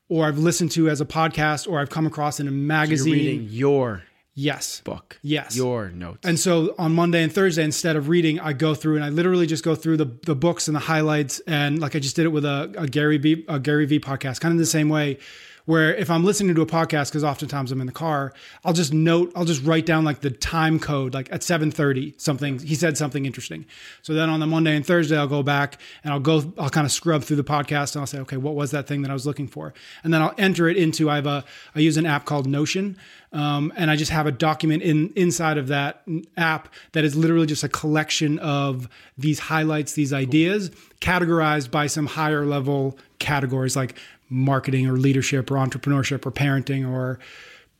or 0.08 0.24
I've 0.26 0.38
listened 0.38 0.70
to 0.72 0.88
as 0.88 1.00
a 1.00 1.04
podcast 1.04 1.68
or 1.68 1.80
I've 1.80 1.90
come 1.90 2.06
across 2.06 2.40
in 2.40 2.46
a 2.46 2.50
You're 2.50 2.60
magazine. 2.60 3.12
reading 3.12 3.48
your 3.50 4.04
yes. 4.34 4.80
book. 4.84 5.18
Yes. 5.22 5.56
Your 5.56 5.90
notes. 5.90 6.20
And 6.24 6.38
so 6.38 6.74
on 6.78 6.94
Monday 6.94 7.22
and 7.24 7.32
Thursday, 7.32 7.64
instead 7.64 7.96
of 7.96 8.08
reading, 8.08 8.38
I 8.38 8.52
go 8.52 8.74
through 8.74 8.94
and 8.94 9.04
I 9.04 9.08
literally 9.08 9.46
just 9.46 9.64
go 9.64 9.74
through 9.74 9.96
the, 9.96 10.16
the 10.24 10.36
books 10.36 10.68
and 10.68 10.76
the 10.76 10.80
highlights. 10.80 11.40
And 11.40 11.80
like 11.80 11.96
I 11.96 11.98
just 11.98 12.14
did 12.14 12.24
it 12.24 12.30
with 12.30 12.44
a, 12.44 12.72
a 12.78 12.86
Gary 12.86 13.18
V 13.18 13.44
a 13.48 13.58
Gary 13.58 13.86
V 13.86 13.98
podcast, 13.98 14.40
kind 14.40 14.52
of 14.52 14.58
the 14.58 14.66
same 14.66 14.88
way. 14.88 15.18
Where 15.66 15.94
if 15.94 16.10
I'm 16.10 16.24
listening 16.24 16.54
to 16.54 16.62
a 16.62 16.66
podcast, 16.66 17.10
because 17.10 17.24
oftentimes 17.24 17.72
I'm 17.72 17.80
in 17.80 17.86
the 17.86 17.92
car, 17.92 18.32
I'll 18.64 18.72
just 18.72 18.94
note, 18.94 19.32
I'll 19.34 19.44
just 19.44 19.64
write 19.64 19.84
down 19.84 20.04
like 20.04 20.20
the 20.20 20.30
time 20.30 20.78
code, 20.78 21.12
like 21.12 21.30
at 21.32 21.42
7:30, 21.42 22.14
something 22.20 22.60
he 22.60 22.74
said 22.74 22.96
something 22.96 23.26
interesting. 23.26 23.66
So 24.02 24.14
then 24.14 24.30
on 24.30 24.40
the 24.40 24.46
Monday 24.46 24.76
and 24.76 24.86
Thursday, 24.86 25.18
I'll 25.18 25.26
go 25.26 25.42
back 25.42 25.78
and 26.04 26.12
I'll 26.12 26.20
go, 26.20 26.52
I'll 26.56 26.70
kind 26.70 26.84
of 26.84 26.92
scrub 26.92 27.24
through 27.24 27.36
the 27.36 27.44
podcast 27.44 27.94
and 27.94 28.00
I'll 28.00 28.06
say, 28.06 28.20
okay, 28.20 28.36
what 28.36 28.54
was 28.54 28.70
that 28.70 28.86
thing 28.86 29.02
that 29.02 29.10
I 29.10 29.14
was 29.14 29.26
looking 29.26 29.48
for? 29.48 29.74
And 30.04 30.14
then 30.14 30.22
I'll 30.22 30.34
enter 30.38 30.68
it 30.68 30.76
into 30.76 31.10
I 31.10 31.16
have 31.16 31.26
a 31.26 31.44
I 31.74 31.80
use 31.80 31.96
an 31.96 32.06
app 32.06 32.24
called 32.24 32.46
Notion, 32.46 32.96
um, 33.32 33.72
and 33.76 33.90
I 33.90 33.96
just 33.96 34.12
have 34.12 34.26
a 34.26 34.32
document 34.32 34.82
in 34.82 35.12
inside 35.16 35.58
of 35.58 35.66
that 35.66 36.02
app 36.36 36.72
that 36.92 37.04
is 37.04 37.16
literally 37.16 37.46
just 37.46 37.64
a 37.64 37.68
collection 37.68 38.38
of 38.38 38.88
these 39.18 39.40
highlights, 39.40 39.94
these 39.94 40.12
ideas, 40.12 40.70
categorized 41.00 41.70
by 41.70 41.86
some 41.86 42.06
higher 42.06 42.46
level 42.46 42.96
categories 43.18 43.76
like 43.76 43.96
marketing 44.28 44.86
or 44.86 44.92
leadership 44.92 45.50
or 45.50 45.54
entrepreneurship 45.54 46.26
or 46.26 46.32
parenting 46.32 46.88
or 46.88 47.18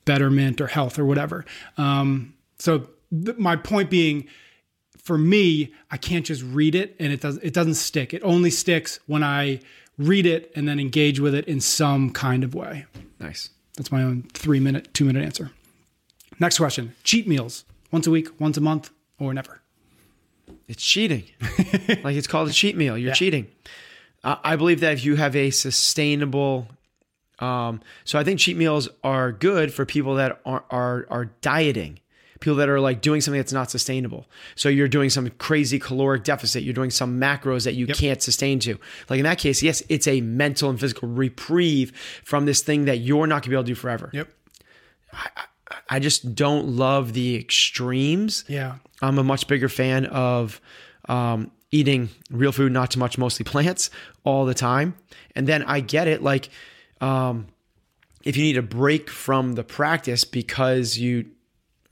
betterment 0.05 0.61
or 0.61 0.67
health 0.69 0.99
or 0.99 1.05
whatever. 1.05 1.45
Um, 1.77 2.35
so 2.59 2.89
th- 3.11 3.37
my 3.37 3.57
point 3.57 3.91
being, 3.91 4.27
for 4.99 5.19
me, 5.19 5.73
I 5.91 5.97
can't 5.97 6.25
just 6.25 6.43
read 6.43 6.75
it 6.75 6.97
and 6.99 7.13
it 7.13 7.21
does 7.21 7.39
it 7.39 7.53
doesn't 7.53 7.75
stick. 7.75 8.15
It 8.15 8.23
only 8.23 8.51
sticks 8.51 8.99
when 9.07 9.23
I 9.23 9.61
read 9.99 10.27
it 10.27 10.53
and 10.55 10.69
then 10.69 10.79
engage 10.79 11.21
with 11.21 11.35
it 11.35 11.47
in 11.47 11.61
some 11.61 12.11
kind 12.11 12.45
of 12.45 12.55
way. 12.55 12.87
nice. 13.21 13.51
That's 13.77 13.93
my 13.93 14.03
own 14.03 14.23
three 14.33 14.59
minute, 14.59 14.95
two 14.95 15.05
minute 15.05 15.23
answer. 15.23 15.51
Next 16.41 16.57
question: 16.57 16.95
cheat 17.05 17.29
meals 17.29 17.65
once 17.93 18.07
a 18.07 18.11
week, 18.11 18.29
once 18.41 18.57
a 18.57 18.61
month, 18.61 18.91
or 19.19 19.35
never. 19.35 19.61
It's 20.67 20.83
cheating. 20.83 21.25
like 22.03 22.17
it's 22.17 22.27
called 22.27 22.49
a 22.49 22.53
cheat 22.53 22.77
meal. 22.77 22.97
You're 22.97 23.15
cheating. 23.15 23.49
I 24.27 24.39
I 24.45 24.57
believe 24.57 24.81
that 24.81 24.93
if 24.93 25.05
you 25.05 25.17
have 25.17 25.35
a 25.35 25.51
sustainable, 25.51 26.69
um, 27.39 27.81
so 28.05 28.19
I 28.19 28.25
think 28.25 28.41
cheat 28.41 28.57
meals 28.57 28.89
are 29.03 29.33
good 29.33 29.73
for 29.73 29.87
people 29.87 30.17
that 30.17 30.41
are, 30.45 30.65
are 30.71 31.07
are 31.09 31.25
dieting, 31.41 32.01
people 32.41 32.57
that 32.57 32.69
are 32.69 32.81
like 32.81 33.01
doing 33.01 33.21
something 33.21 33.39
that's 33.39 33.53
not 33.53 33.71
sustainable. 33.71 34.27
So 34.55 34.69
you're 34.69 34.89
doing 34.89 35.09
some 35.11 35.31
crazy 35.39 35.79
caloric 35.79 36.25
deficit. 36.25 36.63
You're 36.63 36.75
doing 36.75 36.91
some 36.91 37.19
macros 37.19 37.65
that 37.65 37.75
you 37.75 37.87
can't 37.87 38.21
sustain 38.21 38.59
to. 38.61 38.79
Like 39.09 39.19
in 39.19 39.25
that 39.25 39.39
case, 39.39 39.63
yes, 39.63 39.83
it's 39.89 40.07
a 40.07 40.21
mental 40.21 40.69
and 40.69 40.79
physical 40.79 41.09
reprieve 41.09 41.97
from 42.25 42.45
this 42.45 42.61
thing 42.61 42.85
that 42.87 42.99
you're 42.99 43.27
not 43.27 43.43
gonna 43.43 43.51
be 43.51 43.57
able 43.57 43.65
to 43.65 43.69
do 43.69 43.75
forever. 43.75 44.11
Yep. 44.13 44.29
I 45.89 45.99
just 45.99 46.35
don't 46.35 46.69
love 46.69 47.13
the 47.13 47.37
extremes. 47.37 48.45
Yeah. 48.49 48.77
I'm 49.03 49.19
a 49.19 49.25
much 49.25 49.47
bigger 49.47 49.69
fan 49.69 50.07
of 50.07 50.61
um, 51.09 51.51
eating 51.71 52.09
real 52.31 52.53
food, 52.53 52.73
not 52.73 52.91
too 52.93 53.01
much, 53.01 53.19
mostly 53.19 53.45
plants 53.45 53.91
all 54.25 54.45
the 54.47 54.55
time. 54.55 54.95
And 55.35 55.47
then 55.47 55.63
I 55.65 55.81
get 55.81 56.09
it. 56.09 56.23
Like, 56.23 56.49
um, 57.01 57.47
if 58.25 58.37
you 58.37 58.43
need 58.43 58.57
a 58.57 58.63
break 58.63 59.11
from 59.11 59.55
the 59.55 59.65
practice 59.65 60.25
because 60.25 60.97
you, 60.99 61.27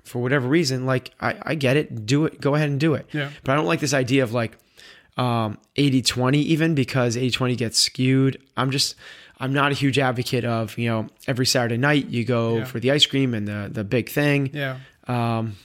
for 0.02 0.20
whatever 0.22 0.46
reason, 0.48 0.86
like, 0.86 1.10
I, 1.20 1.36
I 1.42 1.54
get 1.54 1.76
it. 1.76 2.06
Do 2.06 2.24
it. 2.26 2.40
Go 2.40 2.54
ahead 2.54 2.68
and 2.68 2.78
do 2.80 2.94
it. 2.94 3.06
Yeah. 3.12 3.30
But 3.42 3.52
I 3.52 3.56
don't 3.56 3.66
like 3.66 3.80
this 3.80 3.94
idea 3.94 4.22
of 4.22 4.32
like 4.32 4.56
um, 5.16 5.58
80 5.76 6.02
20 6.02 6.38
even 6.40 6.74
because 6.74 7.16
80 7.16 7.30
20 7.30 7.56
gets 7.56 7.78
skewed. 7.78 8.40
I'm 8.56 8.70
just, 8.70 8.96
I'm 9.38 9.52
not 9.52 9.72
a 9.72 9.74
huge 9.74 9.98
advocate 9.98 10.44
of, 10.44 10.76
you 10.78 10.88
know, 10.88 11.08
every 11.26 11.46
Saturday 11.46 11.76
night 11.76 12.06
you 12.08 12.24
go 12.24 12.58
Yeah. 12.58 12.64
for 12.64 12.80
the 12.80 12.90
ice 12.90 13.06
cream 13.06 13.34
and 13.34 13.46
the, 13.48 13.68
the 13.72 13.84
big 13.84 14.08
thing 14.08 14.50
Yeah. 14.52 14.78
um, 15.08 15.56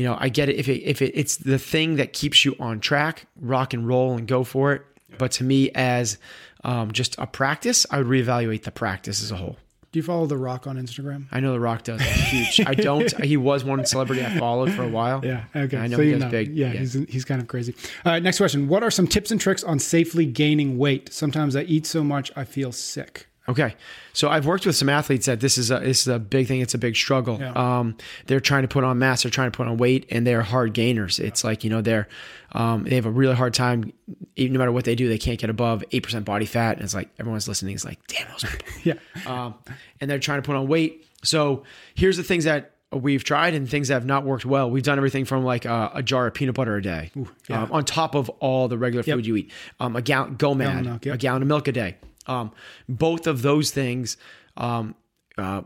you 0.00 0.06
know, 0.06 0.16
I 0.18 0.30
get 0.30 0.48
it 0.48 0.56
if 0.56 0.66
it 0.66 0.80
if 0.82 1.02
it, 1.02 1.12
it's 1.14 1.36
the 1.36 1.58
thing 1.58 1.96
that 1.96 2.14
keeps 2.14 2.42
you 2.42 2.56
on 2.58 2.80
track, 2.80 3.26
rock 3.38 3.74
and 3.74 3.86
roll 3.86 4.16
and 4.16 4.26
go 4.26 4.44
for 4.44 4.72
it. 4.72 4.82
But 5.18 5.30
to 5.32 5.44
me, 5.44 5.70
as 5.74 6.16
um, 6.64 6.90
just 6.90 7.16
a 7.18 7.26
practice, 7.26 7.84
I 7.90 7.98
would 7.98 8.06
reevaluate 8.06 8.62
the 8.62 8.70
practice 8.70 9.22
as 9.22 9.30
a 9.30 9.36
whole. 9.36 9.58
Do 9.92 9.98
you 9.98 10.02
follow 10.02 10.24
The 10.24 10.38
Rock 10.38 10.66
on 10.66 10.78
Instagram? 10.78 11.26
I 11.32 11.40
know 11.40 11.52
The 11.52 11.60
Rock 11.60 11.82
does 11.82 12.00
huge. 12.00 12.66
I 12.66 12.72
don't. 12.72 13.12
He 13.24 13.36
was 13.36 13.62
one 13.62 13.84
celebrity 13.84 14.24
I 14.24 14.38
followed 14.38 14.72
for 14.72 14.84
a 14.84 14.88
while. 14.88 15.22
Yeah. 15.22 15.44
Okay. 15.54 15.76
I 15.76 15.86
know 15.86 15.96
so 15.96 16.02
he 16.02 16.08
you 16.10 16.14
does 16.14 16.22
know. 16.22 16.30
big. 16.30 16.54
Yeah, 16.56 16.68
He's, 16.70 16.94
he's 16.94 17.26
kind 17.26 17.42
of 17.42 17.48
crazy. 17.48 17.74
All 18.06 18.12
right. 18.12 18.22
Next 18.22 18.38
question. 18.38 18.68
What 18.68 18.82
are 18.82 18.90
some 18.90 19.06
tips 19.06 19.30
and 19.30 19.38
tricks 19.38 19.62
on 19.64 19.78
safely 19.80 20.24
gaining 20.24 20.78
weight? 20.78 21.12
Sometimes 21.12 21.56
I 21.56 21.62
eat 21.64 21.84
so 21.84 22.02
much 22.02 22.32
I 22.36 22.44
feel 22.44 22.72
sick. 22.72 23.26
Okay, 23.48 23.74
so 24.12 24.28
I've 24.28 24.46
worked 24.46 24.66
with 24.66 24.76
some 24.76 24.88
athletes 24.88 25.26
that 25.26 25.40
this 25.40 25.58
is 25.58 25.70
a 25.70 25.80
this 25.80 26.02
is 26.02 26.08
a 26.08 26.18
big 26.18 26.46
thing. 26.46 26.60
It's 26.60 26.74
a 26.74 26.78
big 26.78 26.94
struggle. 26.94 27.38
Yeah. 27.40 27.52
Um, 27.52 27.96
they're 28.26 28.38
trying 28.38 28.62
to 28.62 28.68
put 28.68 28.84
on 28.84 28.98
mass, 28.98 29.22
they're 29.22 29.30
trying 29.30 29.50
to 29.50 29.56
put 29.56 29.66
on 29.66 29.76
weight, 29.76 30.06
and 30.10 30.26
they're 30.26 30.42
hard 30.42 30.72
gainers. 30.74 31.18
It's 31.18 31.42
like 31.42 31.64
you 31.64 31.70
know 31.70 31.80
they're 31.80 32.06
um, 32.52 32.84
they 32.84 32.94
have 32.94 33.06
a 33.06 33.10
really 33.10 33.34
hard 33.34 33.54
time. 33.54 33.92
Even 34.36 34.52
no 34.52 34.58
matter 34.58 34.72
what 34.72 34.84
they 34.84 34.94
do, 34.94 35.08
they 35.08 35.18
can't 35.18 35.38
get 35.38 35.50
above 35.50 35.82
eight 35.92 36.02
percent 36.02 36.24
body 36.24 36.46
fat. 36.46 36.76
And 36.76 36.84
it's 36.84 36.94
like 36.94 37.08
everyone's 37.18 37.48
listening 37.48 37.74
is 37.74 37.84
like, 37.84 37.98
damn, 38.06 38.28
those 38.30 38.44
people. 38.44 38.66
Yeah. 38.84 38.94
um, 39.26 39.54
and 40.00 40.10
they're 40.10 40.18
trying 40.18 40.40
to 40.40 40.46
put 40.46 40.56
on 40.56 40.68
weight. 40.68 41.06
So 41.22 41.64
here's 41.94 42.16
the 42.16 42.22
things 42.22 42.44
that 42.44 42.72
we've 42.92 43.22
tried 43.24 43.54
and 43.54 43.68
things 43.68 43.88
that 43.88 43.94
have 43.94 44.06
not 44.06 44.24
worked 44.24 44.44
well. 44.44 44.70
We've 44.70 44.82
done 44.82 44.98
everything 44.98 45.24
from 45.24 45.44
like 45.44 45.64
a, 45.64 45.90
a 45.94 46.02
jar 46.02 46.26
of 46.26 46.34
peanut 46.34 46.54
butter 46.54 46.76
a 46.76 46.82
day, 46.82 47.10
yeah. 47.48 47.62
um, 47.62 47.72
on 47.72 47.84
top 47.84 48.14
of 48.14 48.28
all 48.40 48.68
the 48.68 48.78
regular 48.78 49.02
food 49.02 49.26
you 49.26 49.36
eat, 49.36 49.50
um, 49.78 49.96
a 49.96 50.02
gallon, 50.02 50.36
go 50.36 50.54
mad, 50.54 50.84
milk, 50.84 51.04
yep. 51.04 51.14
a 51.14 51.18
gallon 51.18 51.42
of 51.42 51.48
milk 51.48 51.68
a 51.68 51.72
day. 51.72 51.96
Um, 52.30 52.52
both 52.88 53.26
of 53.26 53.42
those 53.42 53.70
things 53.70 54.16
um, 54.56 54.94
uh, 55.36 55.62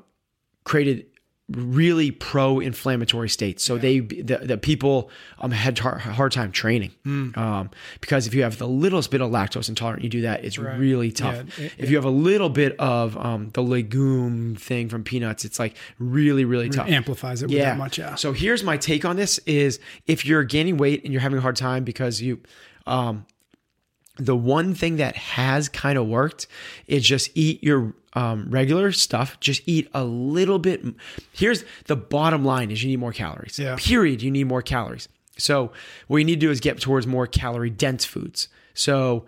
created 0.64 1.06
really 1.50 2.10
pro-inflammatory 2.10 3.28
states. 3.28 3.62
So 3.62 3.76
they 3.76 3.98
the, 4.00 4.38
the 4.38 4.56
people 4.56 5.10
um 5.40 5.50
had 5.50 5.76
tar- 5.76 5.98
hard 5.98 6.32
time 6.32 6.50
training 6.52 6.92
Hmm. 7.04 7.30
um, 7.38 7.70
because 8.00 8.26
if 8.26 8.32
you 8.32 8.42
have 8.44 8.56
the 8.56 8.66
littlest 8.66 9.10
bit 9.10 9.20
of 9.20 9.30
lactose 9.30 9.68
intolerant, 9.68 10.02
you 10.02 10.08
do 10.08 10.22
that, 10.22 10.42
it's 10.42 10.56
really 10.56 11.12
tough. 11.12 11.36
Yeah, 11.58 11.64
it- 11.66 11.72
if 11.76 11.90
you 11.90 11.96
have 11.96 12.06
a 12.06 12.16
little 12.30 12.48
bit 12.48 12.74
of 12.78 13.18
um, 13.18 13.50
the 13.52 13.62
legume 13.62 14.56
thing 14.56 14.88
from 14.88 15.04
peanuts, 15.04 15.44
it's 15.44 15.58
like 15.58 15.76
really 15.98 16.46
really 16.46 16.70
tough. 16.70 16.88
amplifies 16.88 17.42
it 17.42 17.50
that 17.50 17.76
much, 17.76 17.98
yeah. 17.98 18.14
So 18.14 18.32
here's 18.32 18.64
my 18.64 18.78
take 18.78 19.04
on 19.04 19.16
this: 19.16 19.38
is 19.44 19.80
if 20.06 20.24
you're 20.24 20.44
gaining 20.44 20.78
weight 20.78 21.04
and 21.04 21.12
you're 21.12 21.20
having 21.22 21.38
a 21.38 21.42
hard 21.42 21.56
time 21.56 21.84
because 21.84 22.22
you, 22.22 22.40
um, 22.86 23.26
the 24.16 24.36
one 24.36 24.74
thing 24.74 24.96
that 24.96 25.16
has 25.16 25.68
kind 25.68 25.98
of 25.98 26.06
worked 26.06 26.46
is 26.86 27.04
just 27.04 27.30
eat 27.34 27.62
your 27.62 27.94
um, 28.12 28.48
regular 28.48 28.92
stuff. 28.92 29.38
Just 29.40 29.62
eat 29.66 29.88
a 29.92 30.04
little 30.04 30.58
bit. 30.58 30.84
Here's 31.32 31.64
the 31.86 31.96
bottom 31.96 32.44
line: 32.44 32.70
is 32.70 32.82
you 32.82 32.90
need 32.90 33.00
more 33.00 33.12
calories. 33.12 33.58
Yeah. 33.58 33.76
Period. 33.76 34.22
You 34.22 34.30
need 34.30 34.44
more 34.44 34.62
calories. 34.62 35.08
So 35.36 35.72
what 36.06 36.18
you 36.18 36.24
need 36.24 36.36
to 36.36 36.46
do 36.46 36.50
is 36.50 36.60
get 36.60 36.80
towards 36.80 37.06
more 37.06 37.26
calorie 37.26 37.70
dense 37.70 38.04
foods. 38.04 38.48
So 38.74 39.24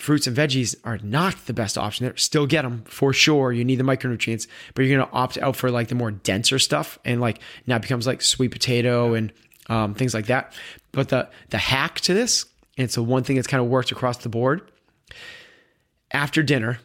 fruits 0.00 0.26
and 0.26 0.36
veggies 0.36 0.74
are 0.84 0.98
not 0.98 1.46
the 1.46 1.52
best 1.52 1.76
option 1.76 2.06
there. 2.06 2.16
Still 2.16 2.46
get 2.46 2.62
them 2.62 2.82
for 2.84 3.12
sure. 3.12 3.52
You 3.52 3.64
need 3.64 3.76
the 3.76 3.84
micronutrients, 3.84 4.46
but 4.74 4.84
you're 4.84 4.96
going 4.96 5.08
to 5.08 5.14
opt 5.14 5.38
out 5.38 5.56
for 5.56 5.70
like 5.70 5.88
the 5.88 5.94
more 5.94 6.10
denser 6.10 6.58
stuff. 6.58 6.98
And 7.04 7.20
like 7.20 7.40
now 7.66 7.76
it 7.76 7.82
becomes 7.82 8.06
like 8.06 8.22
sweet 8.22 8.50
potato 8.50 9.14
and 9.14 9.32
um, 9.68 9.94
things 9.94 10.14
like 10.14 10.26
that. 10.26 10.54
But 10.92 11.10
the, 11.10 11.28
the 11.50 11.58
hack 11.58 12.00
to 12.00 12.14
this, 12.14 12.46
and 12.80 12.90
so 12.90 13.02
one 13.02 13.22
thing 13.22 13.36
that's 13.36 13.46
kind 13.46 13.62
of 13.62 13.68
worked 13.68 13.92
across 13.92 14.16
the 14.16 14.28
board 14.28 14.70
after 16.10 16.42
dinner, 16.42 16.80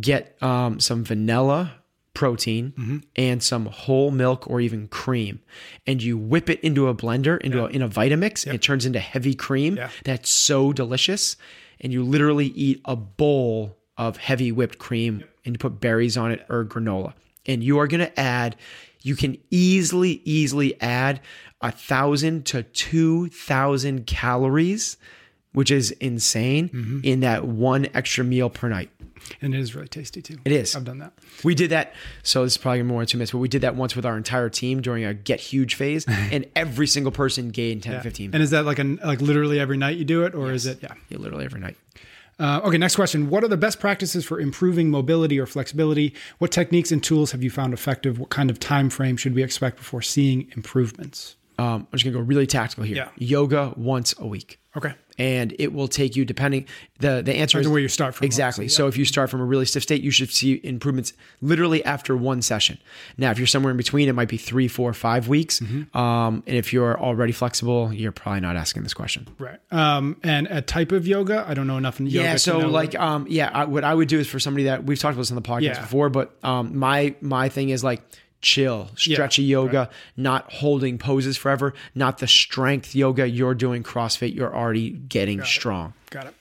get 0.00 0.40
um, 0.42 0.80
some 0.80 1.04
vanilla 1.04 1.72
protein 2.14 3.02
and 3.16 3.42
some 3.42 3.66
whole 3.66 4.12
milk 4.12 4.48
or 4.48 4.60
even 4.60 4.86
cream, 4.86 5.40
and 5.84 6.00
you 6.00 6.16
whip 6.16 6.48
it 6.48 6.60
into 6.60 6.86
a 6.88 6.94
blender 6.94 7.40
into 7.40 7.64
a, 7.64 7.66
in 7.66 7.82
a 7.82 7.88
Vitamix. 7.88 8.46
And 8.46 8.54
it 8.54 8.62
turns 8.62 8.86
into 8.86 9.00
heavy 9.00 9.34
cream. 9.34 9.76
Yeah. 9.76 9.90
That's 10.04 10.30
so 10.30 10.72
delicious, 10.72 11.36
and 11.80 11.92
you 11.92 12.04
literally 12.04 12.46
eat 12.46 12.80
a 12.84 12.94
bowl 12.94 13.76
of 13.98 14.16
heavy 14.16 14.52
whipped 14.52 14.78
cream, 14.78 15.24
and 15.44 15.54
you 15.54 15.58
put 15.58 15.80
berries 15.80 16.16
on 16.16 16.30
it 16.30 16.46
or 16.48 16.64
granola, 16.64 17.14
and 17.46 17.62
you 17.64 17.78
are 17.78 17.88
going 17.88 18.06
to 18.06 18.20
add. 18.20 18.56
You 19.02 19.16
can 19.16 19.36
easily, 19.50 20.22
easily 20.24 20.80
add 20.80 21.20
a 21.60 21.70
thousand 21.70 22.46
to 22.46 22.62
two 22.62 23.28
thousand 23.28 24.06
calories, 24.06 24.96
which 25.54 25.70
is 25.70 25.90
insane 25.92 27.00
in 27.02 27.20
that 27.20 27.46
one 27.46 27.86
extra 27.94 28.22
meal 28.22 28.50
per 28.50 28.68
night. 28.68 28.90
And 29.40 29.54
it 29.54 29.60
is 29.60 29.74
really 29.74 29.88
tasty 29.88 30.20
too. 30.20 30.36
It 30.44 30.52
is. 30.52 30.76
I've 30.76 30.84
done 30.84 30.98
that. 30.98 31.14
We 31.42 31.54
did 31.54 31.70
that. 31.70 31.94
So 32.22 32.44
this 32.44 32.52
is 32.52 32.58
probably 32.58 32.82
more 32.82 33.00
than 33.00 33.06
two 33.06 33.16
minutes, 33.16 33.32
but 33.32 33.38
we 33.38 33.48
did 33.48 33.62
that 33.62 33.74
once 33.74 33.96
with 33.96 34.04
our 34.04 34.18
entire 34.18 34.50
team 34.50 34.82
during 34.82 35.02
a 35.04 35.14
get 35.14 35.40
huge 35.40 35.76
phase, 35.76 36.04
and 36.08 36.44
every 36.54 36.86
single 36.86 37.10
person 37.12 37.48
gained 37.48 37.82
10 37.84 37.92
Yeah. 37.94 38.02
15 38.02 38.30
And 38.34 38.42
is 38.42 38.50
that 38.50 38.66
like 38.66 38.78
an 38.78 39.00
like 39.02 39.22
literally 39.22 39.58
every 39.58 39.78
night 39.78 39.96
you 39.96 40.04
do 40.04 40.24
it, 40.24 40.34
or 40.34 40.52
is 40.52 40.66
it? 40.66 40.80
Yeah. 40.82 40.92
Yeah, 41.08 41.18
literally 41.18 41.46
every 41.46 41.60
night. 41.60 41.78
Uh, 42.38 42.60
okay. 42.64 42.76
Next 42.76 42.96
question: 42.96 43.30
What 43.30 43.44
are 43.44 43.48
the 43.48 43.56
best 43.56 43.78
practices 43.80 44.24
for 44.26 44.40
improving 44.40 44.90
mobility 44.90 45.38
or 45.38 45.46
flexibility? 45.46 46.12
What 46.38 46.50
techniques 46.50 46.90
and 46.92 47.02
tools 47.02 47.30
have 47.30 47.42
you 47.44 47.48
found 47.50 47.72
effective? 47.72 48.18
What 48.18 48.28
kind 48.28 48.50
of 48.50 48.58
time 48.58 48.90
frame 48.90 49.16
should 49.16 49.34
we 49.36 49.42
expect 49.44 49.76
before 49.78 50.02
seeing 50.02 50.50
improvements? 50.56 51.36
Um, 51.58 51.64
I'm 51.66 51.86
just 51.92 52.04
gonna 52.04 52.14
go 52.16 52.20
really 52.22 52.46
tactical 52.46 52.84
here. 52.84 52.96
Yeah. 52.96 53.08
Yoga 53.16 53.72
once 53.76 54.14
a 54.18 54.26
week. 54.26 54.58
Okay. 54.76 54.92
and 55.18 55.54
it 55.60 55.72
will 55.72 55.86
take 55.86 56.16
you 56.16 56.24
depending 56.24 56.66
the 56.98 57.22
the 57.22 57.32
answer 57.36 57.60
is 57.60 57.68
where 57.68 57.78
you 57.80 57.86
start 57.86 58.12
from, 58.12 58.24
exactly 58.24 58.66
so 58.66 58.88
if 58.88 58.96
you 58.96 59.04
start 59.04 59.30
from 59.30 59.40
a 59.40 59.44
really 59.44 59.64
stiff 59.66 59.84
state 59.84 60.02
you 60.02 60.10
should 60.10 60.28
see 60.32 60.60
improvements 60.64 61.12
literally 61.40 61.84
after 61.84 62.16
one 62.16 62.42
session 62.42 62.76
now 63.16 63.30
if 63.30 63.38
you're 63.38 63.46
somewhere 63.46 63.70
in 63.70 63.76
between 63.76 64.08
it 64.08 64.14
might 64.14 64.26
be 64.26 64.36
three 64.36 64.66
four 64.66 64.92
five 64.92 65.28
weeks 65.28 65.60
Mm-hmm. 65.60 65.96
um, 65.96 66.42
and 66.48 66.56
if 66.56 66.72
you're 66.72 66.98
already 67.00 67.30
flexible 67.32 67.92
you're 67.92 68.10
probably 68.10 68.40
not 68.40 68.56
asking 68.56 68.82
this 68.82 68.94
question 68.94 69.28
Right. 69.38 69.60
Um, 69.70 70.16
and 70.24 70.48
a 70.50 70.60
type 70.60 70.90
of 70.90 71.06
yoga. 71.06 71.44
I 71.46 71.54
don't 71.54 71.68
know 71.68 71.76
enough 71.78 72.00
in 72.00 72.06
yoga. 72.06 72.30
yeah 72.30 72.34
so 72.36 72.58
like 72.58 72.96
um 72.98 73.26
yeah 73.28 73.50
I, 73.54 73.66
what 73.66 73.84
i 73.84 73.94
would 73.94 74.08
do 74.08 74.18
is 74.18 74.26
for 74.26 74.40
somebody 74.40 74.64
that 74.64 74.82
we've 74.82 74.98
talked 74.98 75.12
about 75.14 75.20
this 75.20 75.30
on 75.30 75.36
the 75.36 75.42
podcast 75.42 75.62
Yeah. 75.62 75.80
before 75.82 76.08
but 76.10 76.34
um 76.42 76.76
my 76.76 77.14
my 77.20 77.48
thing 77.48 77.68
is 77.68 77.84
like 77.84 78.02
chill 78.44 78.90
stretchy 78.94 79.42
yoga 79.42 79.88
not 80.16 80.52
holding 80.52 80.98
poses 80.98 81.36
forever 81.36 81.72
not 81.94 82.18
the 82.18 82.26
strength 82.28 82.94
yoga 82.94 83.26
you're 83.28 83.54
doing 83.54 83.82
crossfit 83.82 84.34
you're 84.34 84.54
already 84.54 84.90
getting 84.90 85.42
strong 85.42 85.92
Got 86.10 86.26
it. 86.26 86.34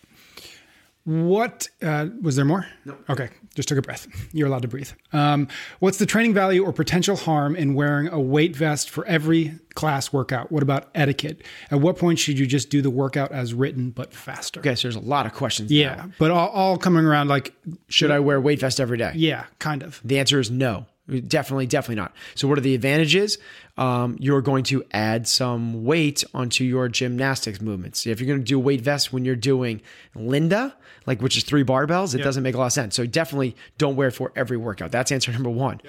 What 1.05 1.67
uh, 1.81 2.07
was 2.21 2.37
there 2.37 2.45
more? 2.45 2.65
No. 2.85 2.95
Okay, 3.09 3.27
just 3.55 3.67
took 3.67 3.77
a 3.77 3.81
breath. 3.81 4.07
You're 4.33 4.47
allowed 4.47 4.61
to 4.61 4.69
breathe. 4.69 4.89
Um, 5.11 5.49
what's 5.79 5.97
the 5.97 6.05
training 6.05 6.33
value 6.33 6.63
or 6.63 6.71
potential 6.71 7.17
harm 7.17 7.57
in 7.57 7.73
wearing 7.73 8.07
a 8.07 8.21
weight 8.21 8.55
vest 8.55 8.89
for 8.89 9.05
every 9.05 9.59
class 9.73 10.13
workout? 10.13 10.49
What 10.49 10.63
about 10.63 10.87
etiquette? 10.95 11.41
At 11.71 11.81
what 11.81 11.97
point 11.97 12.19
should 12.19 12.39
you 12.39 12.45
just 12.47 12.69
do 12.69 12.81
the 12.81 12.89
workout 12.89 13.33
as 13.33 13.53
written 13.53 13.89
but 13.89 14.13
faster? 14.13 14.61
okay 14.61 14.75
so 14.75 14.83
there's 14.83 14.95
a 14.95 14.99
lot 15.01 15.25
of 15.25 15.33
questions 15.33 15.69
Yeah, 15.73 15.95
now. 15.95 16.11
but 16.19 16.31
all, 16.31 16.47
all 16.49 16.77
coming 16.77 17.03
around 17.03 17.27
like, 17.27 17.53
should 17.89 18.09
i 18.11 18.19
wear 18.21 18.39
weight 18.39 18.59
vest 18.61 18.79
every 18.79 18.97
day 18.97 19.11
yeah, 19.15 19.43
kind 19.59 19.83
of. 19.83 19.99
The 20.05 20.19
answer 20.19 20.39
is 20.39 20.49
no. 20.49 20.85
Definitely, 21.07 21.67
definitely 21.67 21.95
not. 21.95 22.13
So, 22.33 22.47
what 22.47 22.57
are 22.57 22.61
the 22.61 22.75
advantages? 22.75 23.37
Um, 23.77 24.15
you're 24.21 24.41
going 24.41 24.63
to 24.65 24.85
add 24.93 25.27
some 25.27 25.83
weight 25.83 26.23
onto 26.33 26.63
your 26.63 26.87
gymnastics 26.87 27.59
movements. 27.59 28.07
If 28.07 28.21
you're 28.21 28.27
going 28.27 28.39
to 28.39 28.45
do 28.45 28.57
a 28.57 28.61
weight 28.61 28.79
vest 28.79 29.11
when 29.11 29.25
you're 29.25 29.35
doing 29.35 29.81
Linda, 30.15 30.73
like 31.05 31.21
which 31.21 31.35
is 31.35 31.43
three 31.43 31.65
barbells, 31.65 32.15
it 32.15 32.19
doesn't 32.23 32.41
make 32.43 32.55
a 32.55 32.57
lot 32.57 32.67
of 32.67 32.73
sense. 32.73 32.95
So, 32.95 33.05
definitely 33.05 33.53
don't 33.77 33.97
wear 33.97 34.07
it 34.07 34.13
for 34.13 34.31
every 34.37 34.55
workout. 34.55 34.91
That's 34.91 35.11
answer 35.11 35.33
number 35.33 35.49
one. 35.49 35.81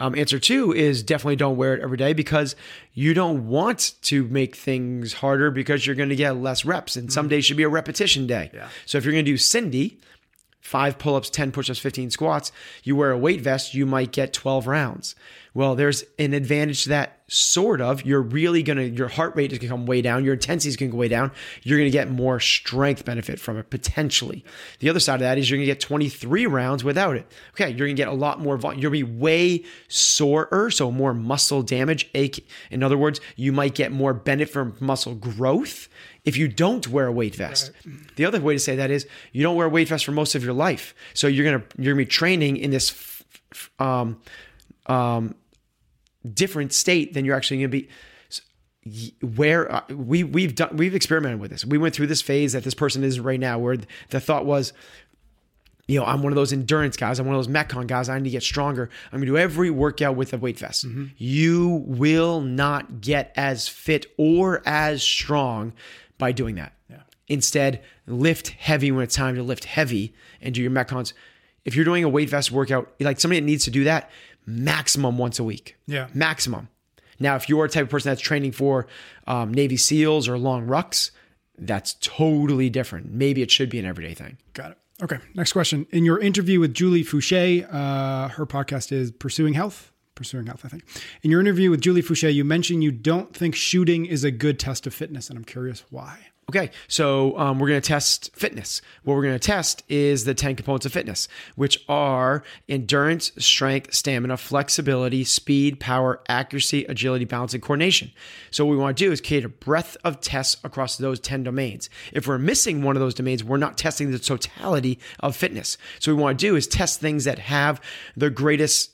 Um, 0.00 0.14
answer 0.16 0.38
two 0.38 0.72
is 0.72 1.02
definitely 1.02 1.36
don't 1.36 1.56
wear 1.56 1.74
it 1.74 1.82
every 1.82 1.98
day 1.98 2.14
because 2.14 2.56
you 2.94 3.12
don't 3.12 3.46
want 3.46 3.92
to 4.02 4.24
make 4.28 4.56
things 4.56 5.12
harder 5.12 5.50
because 5.50 5.86
you're 5.86 5.94
going 5.94 6.08
to 6.08 6.16
get 6.16 6.36
less 6.38 6.64
reps. 6.64 6.96
And 6.96 7.12
some 7.12 7.28
days 7.28 7.44
should 7.44 7.56
be 7.58 7.62
a 7.64 7.68
repetition 7.68 8.26
day. 8.26 8.50
So, 8.86 8.96
if 8.96 9.04
you're 9.04 9.12
going 9.12 9.26
to 9.26 9.30
do 9.30 9.36
Cindy, 9.36 10.00
five 10.64 10.98
pull-ups, 10.98 11.30
10 11.30 11.52
push-ups, 11.52 11.78
15 11.78 12.10
squats, 12.10 12.50
you 12.82 12.96
wear 12.96 13.10
a 13.10 13.18
weight 13.18 13.42
vest, 13.42 13.74
you 13.74 13.84
might 13.84 14.10
get 14.10 14.32
12 14.32 14.66
rounds. 14.66 15.14
Well, 15.52 15.74
there's 15.76 16.04
an 16.18 16.32
advantage 16.32 16.84
to 16.84 16.88
that 16.88 17.23
sort 17.26 17.80
of. 17.80 18.04
You're 18.04 18.22
really 18.22 18.62
going 18.62 18.76
to 18.76 18.88
your 18.88 19.08
heart 19.08 19.34
rate 19.34 19.52
is 19.52 19.58
going 19.58 19.68
to 19.68 19.74
come 19.74 19.86
way 19.86 20.02
down, 20.02 20.24
your 20.24 20.34
intensity 20.34 20.68
is 20.68 20.76
going 20.76 20.90
to 20.90 20.94
go 20.94 20.98
way 20.98 21.08
down. 21.08 21.32
You're 21.62 21.78
going 21.78 21.90
to 21.90 21.96
get 21.96 22.10
more 22.10 22.38
strength 22.38 23.04
benefit 23.04 23.40
from 23.40 23.56
it 23.56 23.70
potentially. 23.70 24.44
The 24.80 24.90
other 24.90 25.00
side 25.00 25.14
of 25.14 25.20
that 25.20 25.38
is 25.38 25.48
you're 25.48 25.56
going 25.56 25.66
to 25.66 25.72
get 25.72 25.80
23 25.80 26.46
rounds 26.46 26.84
without 26.84 27.16
it. 27.16 27.30
Okay, 27.52 27.68
you're 27.68 27.86
going 27.86 27.96
to 27.96 28.00
get 28.00 28.08
a 28.08 28.12
lot 28.12 28.40
more 28.40 28.56
volume. 28.56 28.82
To 28.82 28.90
be 28.90 29.02
way 29.02 29.64
sorer, 29.88 30.70
so 30.70 30.90
more 30.90 31.14
muscle 31.14 31.62
damage. 31.62 32.10
Ache. 32.14 32.46
In 32.70 32.82
other 32.82 32.98
words, 32.98 33.20
you 33.36 33.52
might 33.52 33.74
get 33.74 33.92
more 33.92 34.12
benefit 34.12 34.52
from 34.52 34.76
muscle 34.80 35.14
growth 35.14 35.88
if 36.24 36.36
you 36.36 36.48
don't 36.48 36.86
wear 36.88 37.06
a 37.06 37.12
weight 37.12 37.34
vest. 37.34 37.70
The 38.16 38.24
other 38.24 38.40
way 38.40 38.54
to 38.54 38.58
say 38.58 38.76
that 38.76 38.90
is 38.90 39.06
you 39.32 39.42
don't 39.42 39.56
wear 39.56 39.66
a 39.66 39.70
weight 39.70 39.88
vest 39.88 40.04
for 40.04 40.12
most 40.12 40.34
of 40.34 40.44
your 40.44 40.52
life. 40.52 40.94
So 41.14 41.26
you're 41.26 41.44
gonna 41.44 41.64
you're 41.78 41.94
gonna 41.94 42.04
be 42.04 42.06
training 42.06 42.56
in 42.58 42.70
this 42.70 43.22
um, 43.78 44.20
um, 44.86 45.34
different 46.32 46.72
state 46.72 47.14
than 47.14 47.24
you're 47.24 47.36
actually 47.36 47.58
gonna 47.58 47.68
be. 47.68 47.88
Where 49.22 49.72
uh, 49.72 49.80
we 49.88 50.24
we've 50.24 50.54
done 50.54 50.76
we've 50.76 50.94
experimented 50.94 51.40
with 51.40 51.50
this. 51.50 51.64
We 51.64 51.78
went 51.78 51.94
through 51.94 52.08
this 52.08 52.20
phase 52.20 52.52
that 52.52 52.64
this 52.64 52.74
person 52.74 53.02
is 53.02 53.18
right 53.18 53.40
now, 53.40 53.58
where 53.58 53.78
the 54.10 54.20
thought 54.20 54.44
was, 54.44 54.74
you 55.86 55.98
know, 55.98 56.04
I'm 56.04 56.22
one 56.22 56.32
of 56.32 56.36
those 56.36 56.52
endurance 56.52 56.96
guys. 56.96 57.18
I'm 57.18 57.26
one 57.26 57.34
of 57.34 57.44
those 57.44 57.54
Metcon 57.54 57.86
guys. 57.86 58.10
I 58.10 58.18
need 58.18 58.24
to 58.24 58.30
get 58.30 58.42
stronger. 58.42 58.90
I'm 59.06 59.20
going 59.20 59.26
to 59.26 59.32
do 59.32 59.38
every 59.38 59.70
workout 59.70 60.16
with 60.16 60.34
a 60.34 60.38
weight 60.38 60.58
vest. 60.58 60.84
You 61.16 61.82
will 61.86 62.42
not 62.42 63.00
get 63.00 63.32
as 63.36 63.68
fit 63.68 64.06
or 64.18 64.62
as 64.66 65.02
strong 65.02 65.72
by 66.18 66.32
doing 66.32 66.56
that. 66.56 66.72
Instead, 67.28 67.82
lift 68.06 68.48
heavy 68.48 68.92
when 68.92 69.02
it's 69.02 69.14
time 69.14 69.34
to 69.34 69.42
lift 69.42 69.64
heavy 69.64 70.14
and 70.42 70.54
do 70.54 70.60
your 70.60 70.70
Metcons. 70.70 71.14
If 71.64 71.74
you're 71.74 71.86
doing 71.86 72.04
a 72.04 72.08
weight 72.08 72.28
vest 72.28 72.52
workout, 72.52 72.92
like 73.00 73.18
somebody 73.18 73.40
that 73.40 73.46
needs 73.46 73.64
to 73.64 73.70
do 73.70 73.84
that, 73.84 74.10
maximum 74.46 75.18
once 75.18 75.38
a 75.38 75.44
week. 75.44 75.76
Yeah. 75.86 76.08
Maximum. 76.14 76.68
Now, 77.18 77.36
if 77.36 77.48
you're 77.48 77.64
a 77.64 77.68
type 77.68 77.84
of 77.84 77.90
person 77.90 78.10
that's 78.10 78.20
training 78.20 78.52
for 78.52 78.86
um, 79.26 79.54
Navy 79.54 79.76
SEALs 79.76 80.28
or 80.28 80.36
long 80.36 80.66
rucks, 80.66 81.10
that's 81.56 81.94
totally 82.00 82.68
different. 82.70 83.12
Maybe 83.12 83.42
it 83.42 83.50
should 83.50 83.70
be 83.70 83.78
an 83.78 83.84
everyday 83.84 84.14
thing. 84.14 84.38
Got 84.52 84.72
it. 84.72 84.78
Okay. 85.02 85.18
Next 85.34 85.52
question. 85.52 85.86
In 85.90 86.04
your 86.04 86.18
interview 86.18 86.60
with 86.60 86.74
Julie 86.74 87.04
Foucher, 87.04 87.68
uh, 87.72 88.28
her 88.28 88.46
podcast 88.46 88.92
is 88.92 89.10
Pursuing 89.10 89.54
Health. 89.54 89.92
Pursuing 90.14 90.46
Health, 90.46 90.62
I 90.64 90.68
think. 90.68 90.84
In 91.22 91.30
your 91.30 91.40
interview 91.40 91.70
with 91.70 91.80
Julie 91.80 92.02
Foucher, 92.02 92.32
you 92.32 92.44
mentioned 92.44 92.84
you 92.84 92.92
don't 92.92 93.34
think 93.34 93.54
shooting 93.54 94.06
is 94.06 94.22
a 94.22 94.30
good 94.30 94.58
test 94.58 94.86
of 94.86 94.94
fitness, 94.94 95.28
and 95.28 95.36
I'm 95.36 95.44
curious 95.44 95.84
why. 95.90 96.28
Okay, 96.54 96.70
so 96.86 97.36
um, 97.36 97.58
we're 97.58 97.66
going 97.66 97.80
to 97.80 97.88
test 97.88 98.30
fitness. 98.36 98.80
What 99.02 99.14
we're 99.14 99.24
going 99.24 99.34
to 99.34 99.40
test 99.40 99.82
is 99.88 100.24
the 100.24 100.34
10 100.34 100.54
components 100.54 100.86
of 100.86 100.92
fitness, 100.92 101.26
which 101.56 101.84
are 101.88 102.44
endurance, 102.68 103.32
strength, 103.38 103.92
stamina, 103.92 104.36
flexibility, 104.36 105.24
speed, 105.24 105.80
power, 105.80 106.20
accuracy, 106.28 106.84
agility, 106.84 107.24
balance, 107.24 107.54
and 107.54 107.62
coordination. 107.62 108.12
So, 108.52 108.64
what 108.64 108.70
we 108.70 108.76
want 108.76 108.96
to 108.96 109.04
do 109.04 109.10
is 109.10 109.20
create 109.20 109.44
a 109.44 109.48
breadth 109.48 109.96
of 110.04 110.20
tests 110.20 110.56
across 110.62 110.96
those 110.96 111.18
10 111.18 111.42
domains. 111.42 111.90
If 112.12 112.28
we're 112.28 112.38
missing 112.38 112.84
one 112.84 112.94
of 112.94 113.00
those 113.00 113.14
domains, 113.14 113.42
we're 113.42 113.56
not 113.56 113.76
testing 113.76 114.12
the 114.12 114.20
totality 114.20 115.00
of 115.18 115.34
fitness. 115.34 115.76
So, 115.98 116.12
what 116.12 116.18
we 116.18 116.22
want 116.22 116.38
to 116.38 116.46
do 116.46 116.54
is 116.54 116.68
test 116.68 117.00
things 117.00 117.24
that 117.24 117.40
have 117.40 117.80
the 118.16 118.30
greatest 118.30 118.93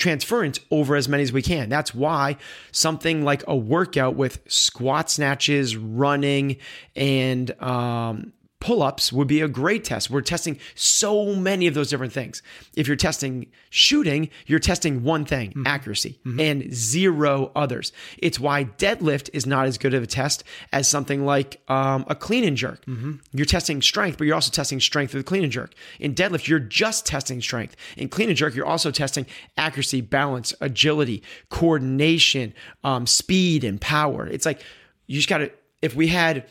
transference 0.00 0.58
over 0.70 0.96
as 0.96 1.08
many 1.08 1.22
as 1.22 1.32
we 1.32 1.42
can. 1.42 1.68
That's 1.68 1.94
why 1.94 2.38
something 2.72 3.22
like 3.22 3.44
a 3.46 3.54
workout 3.54 4.16
with 4.16 4.40
squat 4.48 5.10
snatches, 5.10 5.76
running, 5.76 6.56
and 6.96 7.50
um, 7.62 8.32
pull 8.60 8.82
ups 8.82 9.12
would 9.12 9.26
be 9.26 9.40
a 9.40 9.48
great 9.48 9.84
test. 9.84 10.10
We're 10.10 10.20
testing 10.20 10.58
so 10.74 11.34
many 11.34 11.66
of 11.66 11.74
those 11.74 11.88
different 11.88 12.12
things. 12.12 12.42
If 12.76 12.86
you're 12.86 12.96
testing 12.96 13.46
shooting, 13.70 14.28
you're 14.46 14.58
testing 14.58 15.02
one 15.02 15.24
thing 15.24 15.50
Mm-hmm. 15.50 15.66
accuracy 15.66 16.18
and 16.38 16.72
zero 16.74 17.50
others. 17.56 17.92
It's 18.18 18.38
why 18.38 18.64
deadlift 18.64 19.30
is 19.32 19.46
not 19.46 19.66
as 19.66 19.78
good 19.78 19.94
of 19.94 20.02
a 20.02 20.06
test 20.06 20.44
as 20.72 20.86
something 20.88 21.24
like 21.24 21.60
um, 21.68 22.04
a 22.08 22.14
clean 22.14 22.44
and 22.44 22.56
jerk. 22.56 22.84
Mm-hmm. 22.84 23.12
You're 23.32 23.46
testing 23.46 23.80
strength, 23.82 24.18
but 24.18 24.26
you're 24.26 24.34
also 24.34 24.50
testing 24.50 24.78
strength 24.80 25.14
with 25.14 25.22
a 25.22 25.24
clean 25.24 25.42
and 25.42 25.50
jerk. 25.52 25.72
In 25.98 26.14
deadlift, 26.14 26.46
you're 26.46 26.58
just 26.58 27.06
testing 27.06 27.40
strength. 27.40 27.74
In 27.96 28.08
clean 28.08 28.28
and 28.28 28.36
jerk, 28.36 28.54
you're 28.54 28.66
also 28.66 28.90
testing 28.90 29.24
accuracy, 29.56 30.02
balance, 30.02 30.54
agility, 30.60 31.22
coordination, 31.48 32.52
um, 32.84 33.06
speed, 33.06 33.64
and 33.64 33.80
power. 33.80 34.26
It's 34.26 34.44
like 34.44 34.60
you 35.06 35.16
just 35.16 35.28
got 35.28 35.38
to, 35.38 35.50
if 35.80 35.94
we 35.94 36.08
had 36.08 36.46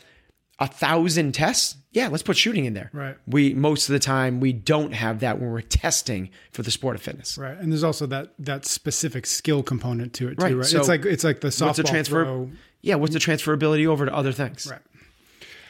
a 0.60 0.66
thousand 0.66 1.32
tests, 1.32 1.76
yeah, 1.90 2.08
let's 2.08 2.22
put 2.22 2.36
shooting 2.36 2.66
in 2.66 2.74
there. 2.74 2.90
Right. 2.92 3.16
We 3.26 3.54
most 3.54 3.88
of 3.88 3.94
the 3.94 3.98
time 3.98 4.38
we 4.38 4.52
don't 4.52 4.92
have 4.92 5.20
that 5.20 5.40
when 5.40 5.50
we're 5.50 5.62
testing 5.62 6.30
for 6.52 6.62
the 6.62 6.70
sport 6.70 6.94
of 6.96 7.02
fitness. 7.02 7.38
Right, 7.38 7.56
and 7.56 7.72
there's 7.72 7.82
also 7.82 8.06
that 8.06 8.34
that 8.38 8.66
specific 8.66 9.26
skill 9.26 9.62
component 9.62 10.12
to 10.14 10.28
it 10.28 10.38
too, 10.38 10.44
Right, 10.44 10.56
right? 10.56 10.66
so 10.66 10.78
it's 10.78 10.88
like 10.88 11.04
it's 11.06 11.24
like 11.24 11.40
the 11.40 11.48
softball 11.48 11.66
What's 11.66 11.76
the 11.78 11.84
transfer? 11.84 12.24
throw. 12.24 12.50
Yeah, 12.82 12.96
what's 12.96 13.12
the 13.14 13.18
mm-hmm. 13.18 13.50
transferability 13.50 13.86
over 13.86 14.06
to 14.06 14.14
other 14.14 14.32
things? 14.32 14.68
Right. 14.70 14.80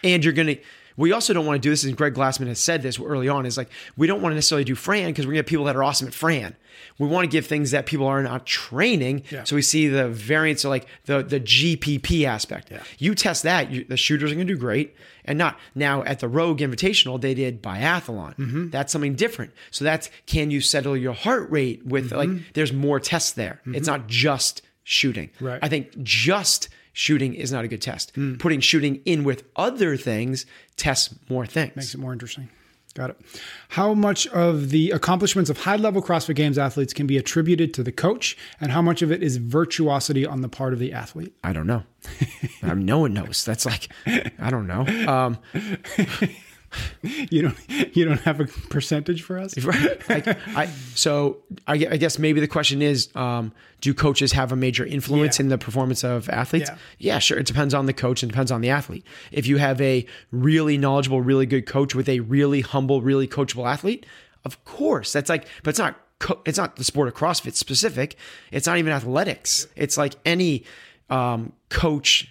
And 0.02 0.24
you're 0.24 0.34
gonna. 0.34 0.56
We 1.00 1.12
also 1.12 1.32
don't 1.32 1.46
want 1.46 1.56
to 1.56 1.66
do 1.66 1.70
this, 1.70 1.82
and 1.82 1.96
Greg 1.96 2.12
Glassman 2.12 2.46
has 2.48 2.58
said 2.58 2.82
this 2.82 3.00
early 3.00 3.26
on. 3.26 3.46
Is 3.46 3.56
like 3.56 3.70
we 3.96 4.06
don't 4.06 4.20
want 4.20 4.32
to 4.32 4.34
necessarily 4.34 4.64
do 4.64 4.74
Fran 4.74 5.08
because 5.08 5.26
we're 5.26 5.32
gonna 5.32 5.38
have 5.38 5.46
people 5.46 5.64
that 5.64 5.74
are 5.74 5.82
awesome 5.82 6.06
at 6.06 6.12
Fran. 6.12 6.54
We 6.98 7.08
want 7.08 7.24
to 7.24 7.28
give 7.30 7.46
things 7.46 7.70
that 7.70 7.86
people 7.86 8.06
are 8.06 8.22
not 8.22 8.46
training. 8.46 9.22
Yeah. 9.30 9.44
So 9.44 9.56
we 9.56 9.62
see 9.62 9.88
the 9.88 10.08
variance 10.08 10.62
of 10.64 10.68
like 10.68 10.86
the 11.06 11.22
the 11.22 11.40
GPP 11.40 12.24
aspect. 12.24 12.70
Yeah. 12.70 12.82
You 12.98 13.14
test 13.14 13.44
that, 13.44 13.70
you, 13.70 13.84
the 13.84 13.96
shooters 13.96 14.30
are 14.30 14.34
gonna 14.34 14.44
do 14.44 14.58
great, 14.58 14.94
and 15.24 15.38
not 15.38 15.58
now 15.74 16.02
at 16.04 16.20
the 16.20 16.28
Rogue 16.28 16.58
Invitational 16.58 17.18
they 17.18 17.32
did 17.32 17.62
biathlon. 17.62 18.36
Mm-hmm. 18.36 18.68
That's 18.68 18.92
something 18.92 19.14
different. 19.14 19.52
So 19.70 19.86
that's 19.86 20.10
can 20.26 20.50
you 20.50 20.60
settle 20.60 20.98
your 20.98 21.14
heart 21.14 21.50
rate 21.50 21.86
with 21.86 22.12
like 22.12 22.28
there's 22.52 22.74
more 22.74 23.00
tests 23.00 23.32
there. 23.32 23.62
It's 23.66 23.86
not 23.86 24.06
just 24.06 24.60
shooting. 24.84 25.28
Mm-hmm. 25.28 25.46
Right. 25.46 25.58
I 25.62 25.68
think 25.70 26.02
just 26.02 26.68
shooting 26.92 27.34
is 27.34 27.52
not 27.52 27.64
a 27.64 27.68
good 27.68 27.82
test. 27.82 28.14
Mm. 28.14 28.38
Putting 28.38 28.60
shooting 28.60 29.00
in 29.04 29.24
with 29.24 29.44
other 29.56 29.96
things 29.96 30.46
tests 30.76 31.14
more 31.28 31.46
things. 31.46 31.76
Makes 31.76 31.94
it 31.94 31.98
more 31.98 32.12
interesting. 32.12 32.48
Got 32.94 33.10
it. 33.10 33.20
How 33.68 33.94
much 33.94 34.26
of 34.28 34.70
the 34.70 34.90
accomplishments 34.90 35.48
of 35.48 35.58
high 35.58 35.76
level 35.76 36.02
CrossFit 36.02 36.34
Games 36.34 36.58
athletes 36.58 36.92
can 36.92 37.06
be 37.06 37.16
attributed 37.16 37.72
to 37.74 37.84
the 37.84 37.92
coach, 37.92 38.36
and 38.60 38.72
how 38.72 38.82
much 38.82 39.00
of 39.00 39.12
it 39.12 39.22
is 39.22 39.36
virtuosity 39.36 40.26
on 40.26 40.40
the 40.40 40.48
part 40.48 40.72
of 40.72 40.80
the 40.80 40.92
athlete? 40.92 41.32
I 41.44 41.52
don't 41.52 41.68
know. 41.68 41.84
I 42.64 42.74
mean, 42.74 42.86
no 42.86 42.98
one 42.98 43.14
knows. 43.14 43.44
That's 43.44 43.64
like 43.64 43.88
I 44.06 44.50
don't 44.50 44.66
know. 44.66 44.86
Um, 45.06 45.38
You 47.02 47.42
don't 47.42 47.96
you 47.96 48.04
don't 48.04 48.20
have 48.20 48.40
a 48.40 48.44
percentage 48.44 49.22
for 49.22 49.38
us? 49.38 49.56
right. 49.64 50.08
Like, 50.08 50.26
I, 50.56 50.66
so 50.94 51.38
I, 51.66 51.74
I 51.74 51.96
guess 51.96 52.18
maybe 52.18 52.40
the 52.40 52.46
question 52.48 52.82
is, 52.82 53.08
um, 53.14 53.52
do 53.80 53.94
coaches 53.94 54.32
have 54.32 54.52
a 54.52 54.56
major 54.56 54.84
influence 54.84 55.38
Yeah. 55.38 55.44
in 55.44 55.48
the 55.48 55.58
performance 55.58 56.04
of 56.04 56.28
athletes? 56.28 56.68
Yeah. 56.70 56.76
Yeah, 56.98 57.18
sure. 57.18 57.38
It 57.38 57.46
depends 57.46 57.72
on 57.74 57.86
the 57.86 57.92
coach 57.92 58.22
and 58.22 58.30
depends 58.30 58.50
on 58.52 58.60
the 58.60 58.70
athlete. 58.70 59.04
If 59.32 59.46
you 59.46 59.56
have 59.56 59.80
a 59.80 60.04
really 60.30 60.76
knowledgeable, 60.78 61.20
really 61.22 61.46
good 61.46 61.66
coach 61.66 61.94
with 61.94 62.08
a 62.08 62.20
really 62.20 62.60
humble, 62.60 63.00
really 63.02 63.26
coachable 63.26 63.66
athlete, 63.70 64.04
of 64.44 64.62
course, 64.64 65.12
that's 65.12 65.28
like, 65.30 65.46
but 65.62 65.70
it's 65.70 65.78
not. 65.78 65.96
Co- 66.18 66.40
it's 66.44 66.58
not 66.58 66.76
the 66.76 66.84
sport 66.84 67.08
of 67.08 67.14
CrossFit 67.14 67.54
specific. 67.54 68.14
It's 68.52 68.66
not 68.66 68.76
even 68.76 68.92
athletics. 68.92 69.66
It's 69.74 69.96
like 69.96 70.16
any 70.26 70.64
um, 71.08 71.54
coach 71.70 72.30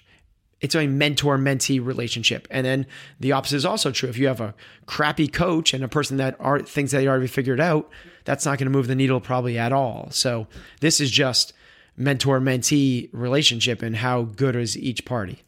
it's 0.62 0.76
a 0.76 0.88
mentor 0.88 1.38
mentee 1.38 1.84
relationship. 1.84 2.48
And 2.52 2.66
then 2.66 2.86
the 3.20 3.32
opposite 3.32 3.58
is 3.58 3.66
also 3.66 3.92
true. 3.92 4.10
If 4.10 4.18
you 4.18 4.28
have 4.28 4.42
a 4.42 4.54
crappy 4.86 5.28
coach 5.28 5.74
and 5.74 5.84
a 5.84 5.88
person 5.88 6.18
that 6.18 6.36
are 6.40 6.60
thinks 6.60 6.92
that 6.92 7.00
they 7.00 7.08
already 7.08 7.28
figured 7.28 7.60
out, 7.60 7.90
that's 8.26 8.46
not 8.46 8.58
going 8.58 8.66
to 8.66 8.78
move 8.78 8.88
the 8.88 8.96
needle 8.96 9.20
probably 9.20 9.58
at 9.58 9.72
all. 9.72 10.10
So 10.12 10.48
this 10.82 11.00
is 11.00 11.12
just 11.12 11.54
mentor 11.96 12.40
mentee 12.40 13.10
relationship 13.12 13.82
and 13.82 13.98
how 13.98 14.24
good 14.24 14.56
is 14.56 14.78
each 14.78 15.06
party. 15.06 15.44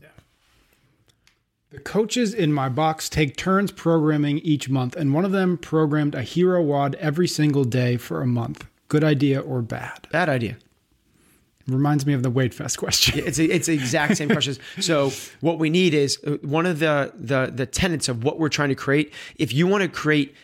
The 1.71 1.79
coaches 1.79 2.33
in 2.33 2.51
my 2.51 2.67
box 2.67 3.07
take 3.07 3.37
turns 3.37 3.71
programming 3.71 4.39
each 4.39 4.67
month, 4.67 4.93
and 4.97 5.13
one 5.13 5.23
of 5.23 5.31
them 5.31 5.57
programmed 5.57 6.15
a 6.15 6.21
hero 6.21 6.61
WOD 6.61 6.95
every 6.95 7.29
single 7.29 7.63
day 7.63 7.95
for 7.95 8.21
a 8.21 8.27
month. 8.27 8.67
Good 8.89 9.05
idea 9.05 9.39
or 9.39 9.61
bad? 9.61 10.05
Bad 10.11 10.27
idea. 10.27 10.57
Reminds 11.71 12.05
me 12.05 12.13
of 12.13 12.23
the 12.23 12.29
Weight 12.29 12.53
Vest 12.53 12.77
question. 12.77 13.19
It's 13.25 13.39
it's 13.39 13.67
the 13.67 13.73
exact 13.73 14.17
same 14.17 14.29
questions. 14.29 14.59
So 14.79 15.11
what 15.39 15.59
we 15.59 15.69
need 15.69 15.93
is 15.93 16.19
uh, 16.25 16.31
one 16.41 16.65
of 16.65 16.79
the 16.79 17.13
the 17.15 17.51
the 17.53 17.65
tenets 17.65 18.09
of 18.09 18.23
what 18.23 18.39
we're 18.39 18.49
trying 18.49 18.69
to 18.69 18.75
create. 18.75 19.13
If 19.37 19.53
you 19.53 19.67
want 19.67 19.83
to 19.83 19.89
create 19.89 20.35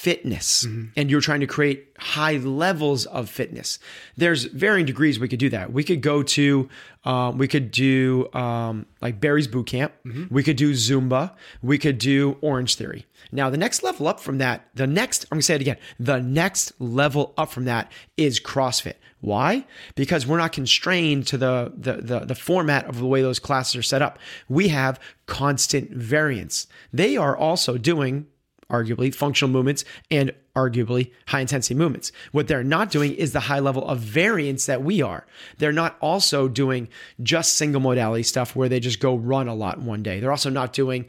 fitness 0.00 0.64
and 0.96 1.10
you're 1.10 1.20
trying 1.20 1.40
to 1.40 1.46
create 1.46 1.88
high 1.98 2.38
levels 2.38 3.04
of 3.06 3.28
fitness, 3.28 3.78
there's 4.16 4.44
varying 4.44 4.86
degrees 4.86 5.20
we 5.20 5.28
could 5.28 5.38
do 5.38 5.50
that. 5.50 5.72
We 5.74 5.84
could 5.84 6.00
go 6.00 6.22
to 6.22 6.68
um, 7.04 7.38
we 7.38 7.48
could 7.48 7.70
do 7.70 8.28
um, 8.32 8.86
like 9.02 9.20
Barry's 9.20 9.46
boot 9.46 9.66
camp. 9.66 9.92
We 10.30 10.42
could 10.42 10.56
do 10.56 10.72
Zumba. 10.72 11.32
We 11.62 11.76
could 11.78 11.98
do 11.98 12.36
Orange 12.40 12.76
Theory. 12.76 13.06
Now 13.30 13.50
the 13.50 13.58
next 13.58 13.82
level 13.82 14.08
up 14.08 14.20
from 14.20 14.38
that, 14.38 14.68
the 14.74 14.86
next 14.86 15.26
I'm 15.30 15.36
gonna 15.36 15.42
say 15.42 15.56
it 15.56 15.60
again. 15.60 15.76
The 15.98 16.20
next 16.20 16.72
level 16.80 17.34
up 17.36 17.50
from 17.50 17.66
that 17.66 17.92
is 18.16 18.40
CrossFit. 18.40 18.94
Why? 19.20 19.66
Because 19.96 20.26
we're 20.26 20.38
not 20.38 20.52
constrained 20.52 21.26
to 21.26 21.36
the, 21.36 21.72
the 21.76 21.94
the 21.96 22.20
the 22.20 22.34
format 22.34 22.86
of 22.86 22.98
the 22.98 23.06
way 23.06 23.20
those 23.20 23.38
classes 23.38 23.76
are 23.76 23.82
set 23.82 24.00
up. 24.00 24.18
We 24.48 24.68
have 24.68 24.98
constant 25.26 25.90
variance. 25.90 26.66
They 26.90 27.18
are 27.18 27.36
also 27.36 27.76
doing 27.76 28.26
arguably 28.70 29.14
functional 29.14 29.52
movements 29.52 29.84
and 30.10 30.32
arguably 30.56 31.12
high 31.26 31.40
intensity 31.40 31.74
movements. 31.74 32.12
What 32.32 32.48
they're 32.48 32.64
not 32.64 32.90
doing 32.90 33.12
is 33.14 33.32
the 33.32 33.40
high 33.40 33.60
level 33.60 33.86
of 33.86 33.98
variance 33.98 34.66
that 34.66 34.82
we 34.82 35.02
are. 35.02 35.26
They're 35.58 35.72
not 35.72 35.96
also 36.00 36.48
doing 36.48 36.88
just 37.22 37.56
single 37.56 37.80
modality 37.80 38.22
stuff 38.22 38.56
where 38.56 38.68
they 38.68 38.80
just 38.80 39.00
go 39.00 39.14
run 39.14 39.48
a 39.48 39.54
lot 39.54 39.80
one 39.80 40.02
day. 40.02 40.20
They're 40.20 40.30
also 40.30 40.50
not 40.50 40.72
doing 40.72 41.06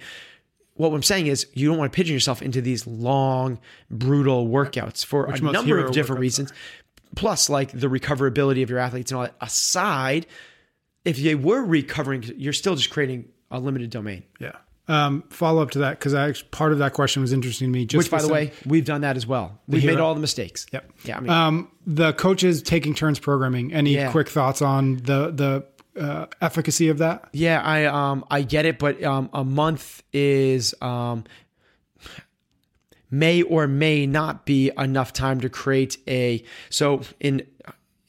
what 0.76 0.94
I'm 0.94 1.04
saying 1.04 1.28
is 1.28 1.48
you 1.54 1.68
don't 1.68 1.78
want 1.78 1.92
to 1.92 1.96
pigeon 1.96 2.14
yourself 2.14 2.42
into 2.42 2.62
these 2.62 2.88
long, 2.88 3.60
brutal 3.90 4.48
workouts 4.48 5.06
for 5.06 5.26
a 5.26 5.40
number 5.40 5.80
of 5.80 5.92
different 5.92 6.22
reasons. 6.22 6.52
Plus, 7.16 7.50
like 7.50 7.72
the 7.72 7.88
recoverability 7.88 8.64
of 8.64 8.70
your 8.70 8.80
athletes 8.80 9.12
and 9.12 9.18
all 9.18 9.24
that 9.26 9.36
aside, 9.42 10.26
if 11.06 11.18
they 11.18 11.36
were 11.36 11.64
recovering, 11.64 12.24
you're 12.38 12.54
still 12.54 12.76
just 12.76 12.90
creating 12.90 13.28
a 13.52 13.60
limited 13.60 13.90
domain. 13.90 14.24
Yeah. 14.40 14.56
Um, 14.92 15.24
follow 15.30 15.62
up 15.62 15.72
to 15.72 15.80
that 15.80 16.00
because 16.00 16.14
I 16.14 16.34
part 16.52 16.72
of 16.74 16.80
that 16.80 16.94
question 16.94 17.22
was 17.22 17.32
interesting 17.34 17.68
to 17.68 17.72
me. 17.72 17.86
Just 17.86 17.98
Which, 17.98 18.12
by 18.12 18.18
the 18.18 18.24
some- 18.24 18.34
way, 18.34 18.52
we've 18.66 18.86
done 18.86 19.02
that 19.02 19.16
as 19.16 19.26
well. 19.26 19.60
We've 19.68 19.86
made 19.86 20.00
all 20.00 20.14
the 20.14 20.20
mistakes. 20.22 20.66
Yep. 20.74 20.92
Yeah. 21.06 21.18
I 21.18 21.20
mean, 21.22 21.30
um, 21.30 21.68
the 21.88 22.14
coaches 22.14 22.62
taking 22.62 22.94
turns 22.94 23.20
programming. 23.20 23.74
Any 23.74 23.94
Yeah. 23.96 24.12
quick 24.12 24.28
thoughts 24.30 24.62
on 24.62 24.98
the 24.98 25.32
the 25.32 25.66
uh, 26.02 26.26
efficacy 26.42 26.90
of 26.90 26.98
that? 27.00 27.26
Yeah, 27.34 27.62
I 27.62 27.86
um 27.86 28.26
I 28.30 28.42
get 28.42 28.66
it, 28.66 28.80
but 28.80 29.02
um 29.04 29.30
a 29.34 29.44
month 29.44 30.04
is 30.14 30.74
um 30.82 31.24
may 33.10 33.42
or 33.44 33.68
may 33.68 34.06
not 34.06 34.46
be 34.46 34.72
enough 34.78 35.14
time 35.14 35.42
to 35.42 35.50
create 35.50 35.98
a 36.08 36.44
so 36.70 37.02
in 37.20 37.46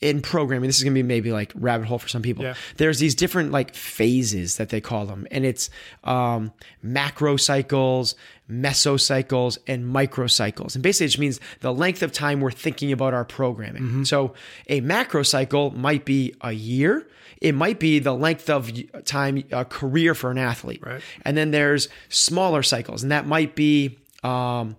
in 0.03 0.21
programming 0.21 0.69
this 0.69 0.77
is 0.79 0.83
going 0.85 0.93
to 0.95 0.99
be 1.03 1.07
maybe 1.07 1.33
like 1.33 1.53
rabbit 1.55 1.87
hole 1.87 1.99
for 1.99 2.09
some 2.09 2.23
people 2.23 2.45
Yeah. 2.45 2.55
there's 2.77 2.99
these 2.99 3.15
different 3.15 3.53
like 3.53 3.75
phases 3.75 4.57
that 4.57 4.69
they 4.71 4.81
call 4.81 5.07
them 5.07 5.27
and 5.31 5.47
it's 5.47 5.71
um 6.05 6.53
macro 6.83 7.37
cycles 7.37 8.15
mesocycles 8.51 9.59
and 9.67 9.85
microcycles 9.85 10.75
and 10.75 10.83
basically 10.83 11.07
it 11.07 11.09
just 11.11 11.19
means 11.19 11.41
the 11.61 11.73
length 11.73 12.03
of 12.03 12.13
time 12.13 12.41
we're 12.41 12.51
thinking 12.51 12.93
about 12.93 13.15
our 13.15 13.25
programming 13.25 14.05
so 14.05 14.35
a 14.69 14.81
macro 14.81 15.23
cycle 15.23 15.71
might 15.71 16.05
be 16.05 16.35
a 16.41 16.53
year 16.53 17.07
it 17.41 17.55
might 17.55 17.79
be 17.81 17.99
the 17.99 18.13
length 18.15 18.49
of 18.51 18.71
time 19.05 19.43
a 19.53 19.65
career 19.65 20.15
for 20.15 20.31
an 20.31 20.39
athlete 20.39 20.81
Right. 20.85 21.01
and 21.25 21.37
then 21.37 21.51
there's 21.51 21.89
smaller 22.09 22.63
cycles 22.63 23.03
and 23.03 23.13
that 23.13 23.27
might 23.27 23.55
be 23.55 23.99
um, 24.25 24.77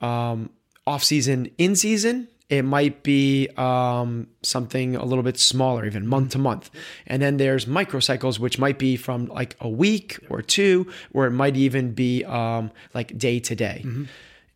um, 0.00 0.50
off 0.86 1.02
season, 1.04 1.48
in 1.56 1.76
season. 1.76 2.28
It 2.50 2.62
might 2.62 3.02
be 3.02 3.48
um, 3.56 4.28
something 4.42 4.96
a 4.96 5.04
little 5.04 5.24
bit 5.24 5.38
smaller, 5.38 5.86
even 5.86 6.06
month 6.06 6.32
to 6.32 6.38
month. 6.38 6.70
And 7.06 7.22
then 7.22 7.38
there's 7.38 7.64
microcycles, 7.64 8.38
which 8.38 8.58
might 8.58 8.78
be 8.78 8.96
from 8.96 9.26
like 9.26 9.56
a 9.60 9.68
week 9.68 10.18
or 10.28 10.42
two, 10.42 10.86
or 11.12 11.26
it 11.26 11.30
might 11.30 11.56
even 11.56 11.92
be 11.92 12.22
um, 12.24 12.70
like 12.92 13.16
day 13.16 13.40
to 13.40 13.54
day. 13.54 13.84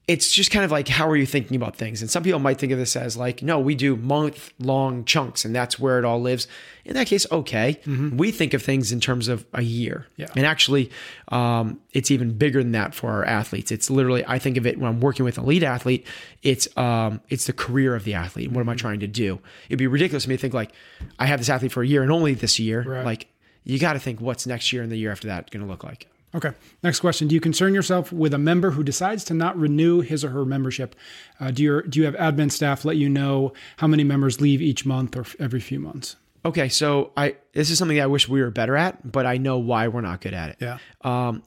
It's 0.09 0.33
just 0.33 0.51
kind 0.51 0.65
of 0.65 0.71
like 0.71 0.89
how 0.89 1.07
are 1.09 1.17
you 1.17 1.27
thinking 1.27 1.55
about 1.55 1.77
things? 1.77 2.01
And 2.01 2.11
some 2.11 2.23
people 2.23 2.41
might 2.41 2.59
think 2.59 2.73
of 2.73 2.79
this 2.79 2.97
as 2.97 3.17
like 3.17 3.43
no 3.43 3.61
we 3.61 3.75
do 3.75 3.95
month 3.95 4.53
long 4.59 5.05
chunks 5.05 5.45
and 5.45 5.55
that's 5.55 5.79
where 5.79 5.99
it 5.99 6.05
all 6.07 6.21
lives. 6.21 6.49
In 6.87 6.95
that 6.95 7.07
case 7.07 7.27
okay. 7.31 7.79
We 8.17 8.31
think 8.31 8.55
of 8.55 8.63
things 8.63 8.91
in 8.91 9.01
terms 9.01 9.29
of 9.29 9.45
a 9.53 9.61
year. 9.63 10.07
Yeah. 10.17 10.29
and 10.35 10.47
actually 10.47 10.91
um, 11.29 11.79
it's 11.93 12.11
even 12.11 12.33
bigger 12.39 12.63
than 12.63 12.73
that 12.73 12.95
for 12.95 13.11
our 13.11 13.25
athletes. 13.25 13.71
It's 13.71 13.91
literally 13.91 14.25
i 14.27 14.39
think 14.39 14.57
of 14.57 14.67
it 14.67 14.79
when 14.79 14.89
i'm 14.89 15.01
working 15.01 15.25
with 15.27 15.37
an 15.39 15.45
elite 15.45 15.63
athlete 15.63 16.07
it's 16.43 16.67
um, 16.79 17.21
it's 17.29 17.47
the 17.47 17.53
career 17.53 17.95
of 17.95 18.05
the 18.05 18.15
athlete. 18.15 18.51
What 18.51 18.63
am 18.63 18.69
i 18.71 18.75
trying 18.75 19.01
to 19.01 19.07
do? 19.07 19.39
It'd 19.69 19.79
be 19.79 19.87
ridiculous 19.87 20.25
for 20.25 20.31
me 20.31 20.37
to 20.37 20.41
think 20.41 20.55
like 20.55 20.73
i 21.19 21.27
have 21.27 21.39
this 21.39 21.51
athlete 21.51 21.73
for 21.73 21.83
a 21.83 21.87
year 21.87 22.03
and 22.03 22.11
only 22.11 22.33
this 22.33 22.59
year. 22.59 22.83
Right. 22.83 23.05
like 23.05 23.29
you 23.65 23.79
got 23.79 23.93
to 23.93 23.99
think 23.99 24.23
what's 24.23 24.47
next 24.47 24.73
year 24.73 24.83
and 24.83 24.91
the 24.91 24.97
year 24.97 25.13
after 25.13 25.29
that 25.29 25.51
going 25.51 25.63
to 25.63 25.69
look 25.71 25.85
like 25.85 26.09
Okay. 26.35 26.51
Next 26.83 27.01
question. 27.01 27.27
Do 27.27 27.35
you 27.35 27.41
concern 27.41 27.75
yourself 27.75 28.13
with 28.13 28.35
a 28.35 28.39
member 28.39 28.73
who 28.73 28.83
decides 28.83 29.25
to 29.25 29.35
not 29.35 29.59
renew 29.59 30.01
his 30.01 30.25
or 30.25 30.31
her 30.31 30.45
membership? 30.45 30.95
Uh, 31.41 31.51
do 31.51 31.63
you 31.63 31.83
do 31.83 32.01
you 32.01 32.05
have 32.05 32.15
admin 32.17 32.53
staff 32.53 32.85
let 32.85 32.97
you 32.97 33.09
know 33.09 33.53
how 33.79 33.87
many 33.87 34.05
members 34.05 34.41
leave 34.41 34.61
each 34.61 34.85
month 34.85 35.17
or 35.17 35.21
f- 35.21 35.37
every 35.39 35.61
few 35.61 35.81
months? 35.81 36.17
Okay, 36.45 36.69
so 36.69 37.13
I 37.17 37.37
this 37.53 37.71
is 37.71 37.79
something 37.79 38.01
I 38.01 38.07
wish 38.07 38.29
we 38.29 38.43
were 38.43 38.51
better 38.51 38.77
at, 38.77 39.11
but 39.11 39.27
I 39.27 39.39
know 39.39 39.59
why 39.59 39.89
we're 39.89 40.03
not 40.03 40.21
good 40.21 40.35
at 40.35 40.51
it. 40.51 40.57
Yeah. 40.61 40.79
Um, 41.03 41.43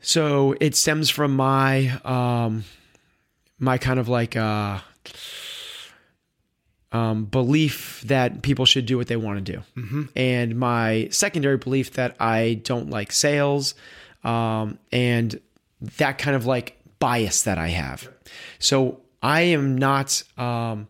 so 0.00 0.54
it 0.60 0.76
stems 0.76 1.08
from 1.10 1.34
my 1.34 1.98
um, 2.04 2.64
my 3.58 3.78
kind 3.78 3.98
of 3.98 4.08
like 4.08 4.36
uh, 4.36 4.80
um, 6.92 7.24
belief 7.24 8.02
that 8.06 8.42
people 8.42 8.64
should 8.64 8.86
do 8.86 8.96
what 8.96 9.08
they 9.08 9.16
want 9.16 9.44
to 9.44 9.52
do, 9.52 9.62
and 10.14 10.56
my 10.56 11.08
secondary 11.10 11.56
belief 11.56 11.92
that 11.92 12.16
I 12.20 12.60
don't 12.64 12.90
like 12.90 13.12
sales, 13.12 13.74
um, 14.24 14.78
and 14.92 15.40
that 15.98 16.18
kind 16.18 16.36
of 16.36 16.46
like 16.46 16.78
bias 16.98 17.42
that 17.42 17.58
I 17.58 17.68
have. 17.68 18.08
So 18.58 19.00
I 19.22 19.42
am 19.42 19.76
not 19.76 20.22
um, 20.38 20.88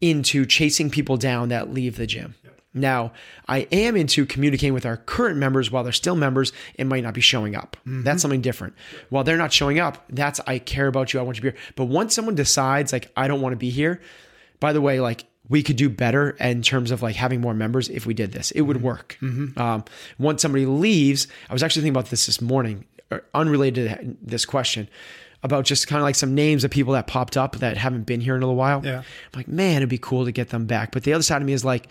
into 0.00 0.46
chasing 0.46 0.90
people 0.90 1.16
down 1.16 1.48
that 1.48 1.72
leave 1.72 1.96
the 1.96 2.06
gym. 2.06 2.34
Now, 2.74 3.12
I 3.48 3.60
am 3.72 3.96
into 3.96 4.26
communicating 4.26 4.74
with 4.74 4.86
our 4.86 4.98
current 4.98 5.38
members 5.38 5.70
while 5.70 5.82
they're 5.82 5.92
still 5.92 6.14
members 6.14 6.52
and 6.78 6.88
might 6.88 7.02
not 7.02 7.14
be 7.14 7.20
showing 7.20 7.56
up. 7.56 7.76
That's 8.04 8.22
something 8.22 8.42
different. 8.42 8.74
While 9.08 9.24
they're 9.24 9.38
not 9.38 9.52
showing 9.52 9.80
up, 9.80 10.04
that's 10.10 10.38
I 10.46 10.58
care 10.58 10.86
about 10.86 11.12
you. 11.12 11.18
I 11.18 11.22
want 11.22 11.38
you 11.38 11.42
to 11.42 11.50
be 11.50 11.56
here. 11.56 11.72
But 11.74 11.86
once 11.86 12.14
someone 12.14 12.34
decides 12.34 12.92
like 12.92 13.10
I 13.16 13.26
don't 13.26 13.40
want 13.40 13.54
to 13.54 13.56
be 13.56 13.70
here, 13.70 14.00
by 14.60 14.72
the 14.72 14.80
way, 14.82 15.00
like 15.00 15.24
we 15.48 15.62
could 15.62 15.76
do 15.76 15.88
better 15.88 16.30
in 16.40 16.62
terms 16.62 16.90
of 16.90 17.02
like 17.02 17.16
having 17.16 17.40
more 17.40 17.54
members 17.54 17.88
if 17.88 18.04
we 18.06 18.14
did 18.14 18.32
this. 18.32 18.50
It 18.50 18.62
would 18.62 18.78
mm-hmm. 18.78 18.86
work. 18.86 19.18
Mm-hmm. 19.22 19.58
Um, 19.58 19.84
once 20.18 20.42
somebody 20.42 20.66
leaves, 20.66 21.26
I 21.48 21.52
was 21.52 21.62
actually 21.62 21.82
thinking 21.82 21.96
about 21.96 22.10
this 22.10 22.26
this 22.26 22.40
morning, 22.40 22.84
or 23.10 23.24
unrelated 23.34 23.88
to 23.88 24.16
this 24.22 24.44
question, 24.44 24.88
about 25.42 25.64
just 25.64 25.86
kind 25.88 26.00
of 26.00 26.04
like 26.04 26.16
some 26.16 26.34
names 26.34 26.64
of 26.64 26.70
people 26.70 26.92
that 26.94 27.06
popped 27.06 27.36
up 27.36 27.56
that 27.56 27.76
haven't 27.76 28.04
been 28.04 28.20
here 28.20 28.36
in 28.36 28.42
a 28.42 28.46
little 28.46 28.56
while. 28.56 28.84
Yeah. 28.84 28.98
I'm 28.98 29.04
like, 29.34 29.48
man, 29.48 29.78
it'd 29.78 29.88
be 29.88 29.98
cool 29.98 30.24
to 30.24 30.32
get 30.32 30.50
them 30.50 30.66
back. 30.66 30.92
But 30.92 31.04
the 31.04 31.12
other 31.12 31.22
side 31.22 31.40
of 31.40 31.46
me 31.46 31.52
is 31.52 31.64
like, 31.64 31.88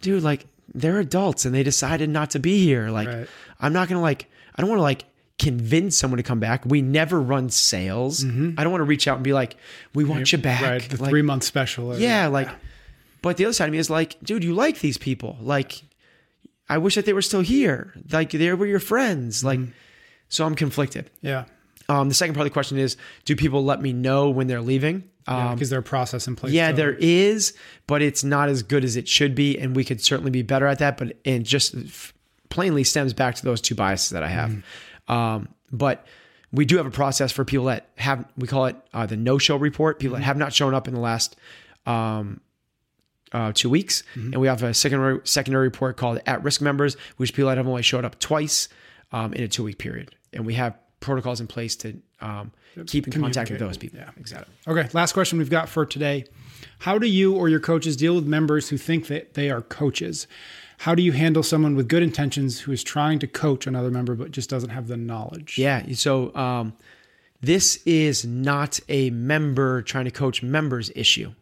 dude, 0.00 0.22
like 0.22 0.46
they're 0.74 0.98
adults 0.98 1.44
and 1.44 1.54
they 1.54 1.62
decided 1.62 2.10
not 2.10 2.30
to 2.30 2.38
be 2.38 2.62
here. 2.64 2.90
Like, 2.90 3.08
Right. 3.08 3.28
I'm 3.60 3.72
not 3.72 3.88
gonna 3.88 4.00
like, 4.00 4.28
I 4.56 4.60
don't 4.60 4.68
want 4.68 4.80
to 4.80 4.82
like 4.82 5.04
convince 5.38 5.96
someone 5.96 6.18
to 6.18 6.22
come 6.22 6.40
back. 6.40 6.64
We 6.66 6.82
never 6.82 7.20
run 7.20 7.50
sales. 7.50 8.24
Mm-hmm. 8.24 8.58
I 8.58 8.64
don't 8.64 8.72
want 8.72 8.80
to 8.80 8.86
reach 8.86 9.08
out 9.08 9.16
and 9.16 9.24
be 9.24 9.32
like, 9.32 9.56
we 9.94 10.04
want 10.04 10.30
you 10.32 10.38
back. 10.38 10.62
Right. 10.62 10.82
The 10.82 11.00
Like, 11.00 11.10
three 11.10 11.22
month 11.22 11.44
special. 11.44 11.92
or- 11.92 11.98
yeah, 11.98 12.26
like, 12.26 12.48
but 13.22 13.36
the 13.36 13.44
other 13.44 13.52
side 13.54 13.66
of 13.66 13.72
me 13.72 13.78
is 13.78 13.88
like, 13.90 14.16
dude, 14.22 14.44
you 14.44 14.54
like 14.54 14.80
these 14.80 14.98
people. 14.98 15.36
Like, 15.40 15.82
I 16.68 16.78
wish 16.78 16.94
that 16.96 17.06
they 17.06 17.12
were 17.12 17.22
still 17.22 17.40
here. 17.40 17.92
Like, 18.10 18.30
they 18.30 18.52
were 18.52 18.66
your 18.66 18.80
friends. 18.80 19.42
Like, 19.44 19.60
so 20.28 20.44
I'm 20.44 20.54
conflicted. 20.54 21.10
Yeah. 21.20 21.44
Um, 21.88 22.08
the 22.08 22.14
second 22.14 22.34
part 22.34 22.46
of 22.46 22.50
the 22.50 22.54
question 22.54 22.78
is, 22.78 22.96
do 23.24 23.34
people 23.36 23.64
let 23.64 23.80
me 23.82 23.92
know 23.92 24.30
when 24.30 24.46
they're 24.46 24.60
leaving? 24.62 25.04
Um, 25.26 25.54
Because 25.54 25.70
there's 25.70 25.80
a 25.80 25.82
process 25.82 26.26
in 26.26 26.34
place. 26.36 26.52
yeah, 26.52 26.72
there 26.72 26.94
is, 26.98 27.54
but 27.86 28.02
it's 28.02 28.24
not 28.24 28.48
as 28.48 28.62
good 28.62 28.82
as 28.84 28.96
it 28.96 29.06
should 29.06 29.34
be, 29.34 29.58
and 29.58 29.76
we 29.76 29.84
could 29.84 30.00
certainly 30.00 30.30
be 30.30 30.42
better 30.42 30.66
at 30.66 30.78
that. 30.80 30.96
But 30.96 31.16
it 31.24 31.40
just 31.40 31.74
f- 31.74 32.12
plainly 32.48 32.82
stems 32.84 33.12
back 33.12 33.34
to 33.36 33.44
those 33.44 33.60
two 33.60 33.74
biases 33.74 34.10
that 34.10 34.22
I 34.22 34.28
have. 34.28 34.64
Um, 35.08 35.48
but 35.70 36.06
we 36.52 36.64
do 36.64 36.76
have 36.76 36.86
a 36.86 36.90
process 36.90 37.30
for 37.30 37.44
people 37.44 37.66
that 37.66 37.88
have 37.98 38.24
we 38.36 38.46
call 38.48 38.66
it 38.66 38.76
uh, 38.94 39.06
the 39.06 39.16
no-show 39.16 39.56
report. 39.56 39.98
People 40.00 40.16
that 40.16 40.22
have 40.24 40.36
not 40.36 40.52
shown 40.52 40.74
up 40.74 40.88
in 40.88 40.94
the 40.94 41.00
last 41.00 41.36
um, 41.86 42.40
uh, 43.32 43.52
two 43.54 43.70
weeks, 43.70 44.02
and 44.14 44.36
we 44.36 44.46
have 44.46 44.62
a 44.62 44.74
secondary 44.74 45.20
secondary 45.24 45.66
report 45.66 45.96
called 45.96 46.20
at-risk 46.26 46.60
members, 46.60 46.96
which 47.16 47.32
people 47.32 47.48
that 47.48 47.56
have 47.56 47.68
only 47.68 47.82
showed 47.82 48.04
up 48.04 48.18
twice 48.18 48.68
um, 49.12 49.32
in 49.32 49.42
a 49.42 49.48
two-week 49.48 49.78
period, 49.78 50.14
and 50.32 50.46
we 50.46 50.54
have 50.54 50.78
protocols 51.00 51.40
in 51.40 51.46
place 51.46 51.74
to 51.76 51.96
um, 52.20 52.52
keep 52.86 53.06
in 53.06 53.12
contact 53.12 53.50
with 53.50 53.58
those 53.58 53.76
people. 53.76 53.98
Yeah. 53.98 54.10
exactly. 54.16 54.54
Okay, 54.66 54.88
last 54.92 55.12
question 55.12 55.38
we've 55.38 55.50
got 55.50 55.68
for 55.68 55.84
today. 55.84 56.24
How 56.78 56.98
do 56.98 57.06
you 57.06 57.34
or 57.34 57.48
your 57.48 57.60
coaches 57.60 57.96
deal 57.96 58.14
with 58.14 58.26
members 58.26 58.68
who 58.68 58.76
think 58.76 59.08
that 59.08 59.34
they 59.34 59.50
are 59.50 59.60
coaches? 59.62 60.26
How 60.78 60.94
do 60.94 61.02
you 61.02 61.12
handle 61.12 61.42
someone 61.42 61.76
with 61.76 61.88
good 61.88 62.02
intentions 62.02 62.60
who 62.60 62.72
is 62.72 62.82
trying 62.82 63.18
to 63.20 63.26
coach 63.26 63.66
another 63.66 63.90
member 63.90 64.14
but 64.14 64.30
just 64.30 64.50
doesn't 64.50 64.70
have 64.70 64.88
the 64.88 64.96
knowledge? 64.96 65.58
Yeah. 65.58 65.84
So 65.92 66.34
um, 66.34 66.72
this 67.40 67.76
is 67.84 68.24
not 68.24 68.80
a 68.88 69.10
member 69.10 69.82
trying 69.82 70.06
to 70.06 70.10
coach 70.10 70.42
members 70.42 70.90
issue. 70.96 71.32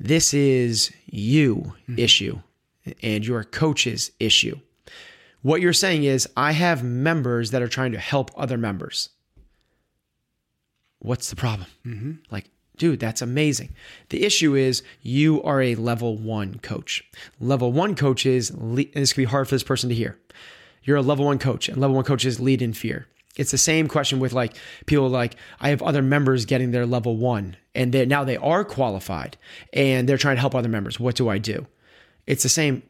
This 0.00 0.32
is 0.32 0.90
you 1.04 1.74
hmm. 1.84 1.98
issue 1.98 2.40
and 3.02 3.24
your 3.24 3.44
coach's 3.44 4.10
issue. 4.18 4.58
What 5.42 5.60
you're 5.60 5.72
saying 5.72 6.04
is, 6.04 6.28
I 6.36 6.52
have 6.52 6.82
members 6.82 7.50
that 7.50 7.62
are 7.62 7.68
trying 7.68 7.92
to 7.92 7.98
help 7.98 8.30
other 8.36 8.58
members. 8.58 9.10
What's 10.98 11.30
the 11.30 11.36
problem? 11.36 11.68
Mm-hmm. 11.86 12.12
Like, 12.30 12.50
dude, 12.76 13.00
that's 13.00 13.22
amazing. 13.22 13.74
The 14.10 14.24
issue 14.24 14.54
is 14.54 14.82
you 15.00 15.42
are 15.42 15.62
a 15.62 15.76
level 15.76 16.16
one 16.18 16.58
coach. 16.58 17.02
Level 17.40 17.72
one 17.72 17.94
coaches, 17.94 18.50
and 18.50 18.76
this 18.76 19.14
could 19.14 19.22
be 19.22 19.24
hard 19.24 19.48
for 19.48 19.54
this 19.54 19.62
person 19.62 19.88
to 19.88 19.94
hear. 19.94 20.18
You're 20.82 20.98
a 20.98 21.02
level 21.02 21.24
one 21.24 21.38
coach, 21.38 21.68
and 21.68 21.78
level 21.78 21.96
one 21.96 22.04
coaches 22.04 22.38
lead 22.40 22.60
in 22.60 22.74
fear. 22.74 23.06
It's 23.40 23.52
the 23.52 23.58
same 23.58 23.88
question 23.88 24.20
with 24.20 24.34
like 24.34 24.54
people 24.84 25.08
like 25.08 25.34
I 25.60 25.70
have 25.70 25.80
other 25.80 26.02
members 26.02 26.44
getting 26.44 26.72
their 26.72 26.84
level 26.84 27.16
one, 27.16 27.56
and 27.74 27.90
they 27.90 28.04
now 28.04 28.22
they 28.22 28.36
are 28.36 28.66
qualified, 28.66 29.38
and 29.72 30.06
they're 30.06 30.18
trying 30.18 30.36
to 30.36 30.40
help 30.40 30.54
other 30.54 30.68
members. 30.68 31.00
What 31.00 31.16
do 31.16 31.30
I 31.30 31.38
do? 31.38 31.66
It's 32.26 32.42
the 32.42 32.50
same 32.50 32.82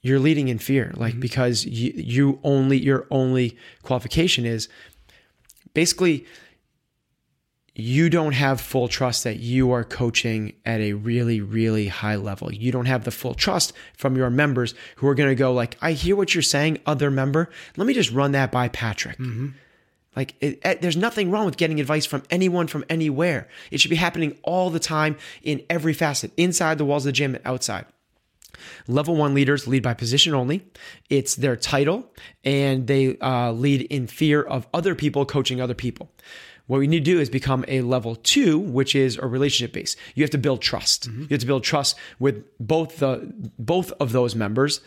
you're 0.00 0.20
leading 0.20 0.46
in 0.46 0.60
fear 0.60 0.92
like 0.94 1.14
mm-hmm. 1.14 1.20
because 1.20 1.66
you, 1.66 1.92
you 1.96 2.38
only 2.44 2.78
your 2.78 3.08
only 3.10 3.56
qualification 3.82 4.46
is 4.46 4.68
basically 5.74 6.24
you 7.80 8.10
don't 8.10 8.32
have 8.32 8.60
full 8.60 8.88
trust 8.88 9.22
that 9.22 9.36
you 9.38 9.70
are 9.70 9.84
coaching 9.84 10.52
at 10.66 10.80
a 10.80 10.94
really 10.94 11.40
really 11.40 11.86
high 11.86 12.16
level 12.16 12.52
you 12.52 12.72
don't 12.72 12.86
have 12.86 13.04
the 13.04 13.10
full 13.12 13.34
trust 13.34 13.72
from 13.96 14.16
your 14.16 14.28
members 14.30 14.74
who 14.96 15.06
are 15.06 15.14
going 15.14 15.28
to 15.28 15.34
go 15.36 15.52
like 15.52 15.76
i 15.80 15.92
hear 15.92 16.16
what 16.16 16.34
you're 16.34 16.42
saying 16.42 16.76
other 16.86 17.08
member 17.10 17.48
let 17.76 17.86
me 17.86 17.94
just 17.94 18.10
run 18.10 18.32
that 18.32 18.50
by 18.50 18.66
patrick 18.68 19.16
like, 20.16 20.34
it, 20.40 20.58
it- 20.64 20.82
there's 20.82 20.96
nothing 20.96 21.30
wrong 21.30 21.44
with 21.46 21.56
getting 21.56 21.78
advice 21.78 22.04
from 22.04 22.24
anyone 22.30 22.66
from 22.66 22.84
anywhere. 22.90 23.46
It 23.70 23.78
should 23.80 23.90
be 23.90 23.96
happening 23.96 24.36
all 24.42 24.68
the 24.68 24.80
time 24.80 25.16
in 25.44 25.62
every 25.70 25.92
facet, 25.92 26.32
inside 26.36 26.78
the 26.78 26.84
walls 26.84 27.04
of 27.04 27.10
the 27.10 27.12
gym 27.12 27.36
and 27.36 27.46
outside. 27.46 27.84
Level 28.88 29.14
one 29.14 29.34
leaders 29.34 29.68
lead 29.68 29.84
by 29.84 29.94
position 29.94 30.34
only. 30.34 30.64
It's 31.08 31.36
their 31.36 31.54
title, 31.54 32.10
and 32.42 32.88
they 32.88 33.16
uh, 33.18 33.52
lead 33.52 33.82
in 33.82 34.08
fear 34.08 34.42
of 34.42 34.66
other 34.74 34.96
people 34.96 35.24
coaching 35.24 35.60
other 35.60 35.74
people. 35.74 36.10
What 36.68 36.78
we 36.78 36.86
need 36.86 37.04
to 37.04 37.10
do 37.10 37.18
is 37.18 37.28
become 37.28 37.64
a 37.66 37.80
level 37.80 38.14
two, 38.14 38.58
which 38.58 38.94
is 38.94 39.16
a 39.16 39.26
relationship 39.26 39.72
base. 39.72 39.96
You 40.14 40.22
have 40.22 40.30
to 40.30 40.38
build 40.38 40.62
trust. 40.62 41.08
Mm-hmm. 41.08 41.22
You 41.22 41.28
have 41.30 41.40
to 41.40 41.46
build 41.46 41.64
trust 41.64 41.96
with 42.18 42.44
both 42.60 42.98
the 42.98 43.32
both 43.58 43.90
of 43.92 44.12
those 44.12 44.36
members, 44.36 44.80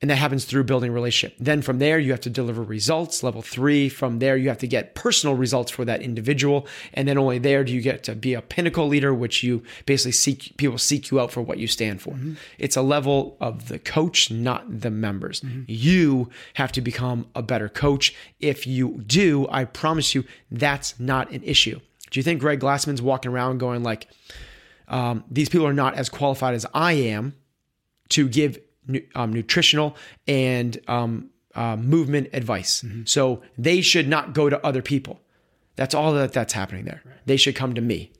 and 0.00 0.10
that 0.10 0.16
happens 0.16 0.46
through 0.46 0.64
building 0.64 0.90
a 0.90 0.94
relationship. 0.94 1.36
Then 1.38 1.60
from 1.60 1.78
there, 1.78 1.98
you 1.98 2.10
have 2.12 2.20
to 2.22 2.30
deliver 2.30 2.62
results. 2.62 3.22
Level 3.22 3.42
three, 3.42 3.90
from 3.90 4.18
there, 4.18 4.36
you 4.36 4.48
have 4.48 4.58
to 4.58 4.66
get 4.66 4.94
personal 4.94 5.36
results 5.36 5.70
for 5.70 5.84
that 5.84 6.00
individual. 6.00 6.66
And 6.94 7.06
then 7.06 7.18
only 7.18 7.38
there 7.38 7.64
do 7.64 7.72
you 7.72 7.82
get 7.82 8.02
to 8.04 8.14
be 8.14 8.32
a 8.32 8.40
pinnacle 8.40 8.88
leader, 8.88 9.12
which 9.12 9.42
you 9.42 9.62
basically 9.84 10.12
seek, 10.12 10.56
people 10.56 10.78
seek 10.78 11.10
you 11.10 11.20
out 11.20 11.30
for 11.30 11.42
what 11.42 11.58
you 11.58 11.66
stand 11.66 12.00
for. 12.00 12.12
It's 12.58 12.76
a 12.76 12.82
level 12.82 13.36
of 13.40 13.68
the 13.68 13.78
coach, 13.78 14.30
not 14.30 14.80
the 14.80 14.90
members. 14.90 15.42
You 15.66 16.30
have 16.54 16.72
to 16.72 16.80
become 16.80 17.26
a 17.34 17.42
better 17.42 17.68
coach. 17.68 18.14
If 18.38 18.66
you 18.66 19.02
do, 19.06 19.46
I 19.50 19.66
promise 19.66 20.14
you, 20.14 20.24
that's 20.50 20.98
not 20.98 21.30
an 21.30 21.42
issue. 21.42 21.78
Do 22.10 22.18
you 22.18 22.24
think 22.24 22.40
Greg 22.40 22.60
Glassman's 22.60 23.02
walking 23.02 23.30
around 23.30 23.58
going 23.58 23.82
like, 23.82 24.08
um, 24.88 25.24
these 25.30 25.48
people 25.48 25.66
are 25.66 25.74
not 25.74 25.94
as 25.94 26.08
qualified 26.08 26.54
as 26.54 26.66
I 26.72 26.94
am 26.94 27.34
to 28.08 28.28
give 28.28 28.58
um, 29.14 29.32
nutritional 29.32 29.96
and 30.26 30.78
um, 30.88 31.30
uh, 31.54 31.76
movement 31.76 32.28
advice. 32.32 32.84
So 33.04 33.42
they 33.58 33.80
should 33.80 34.08
not 34.08 34.32
go 34.32 34.48
to 34.48 34.64
other 34.64 34.82
people. 34.82 35.20
That's 35.76 35.94
all 35.94 36.12
that 36.12 36.32
that's 36.32 36.52
happening 36.52 36.84
there. 36.84 37.02
They 37.26 37.36
should 37.36 37.56
come 37.56 37.74
to 37.74 37.80
me. 37.80 38.12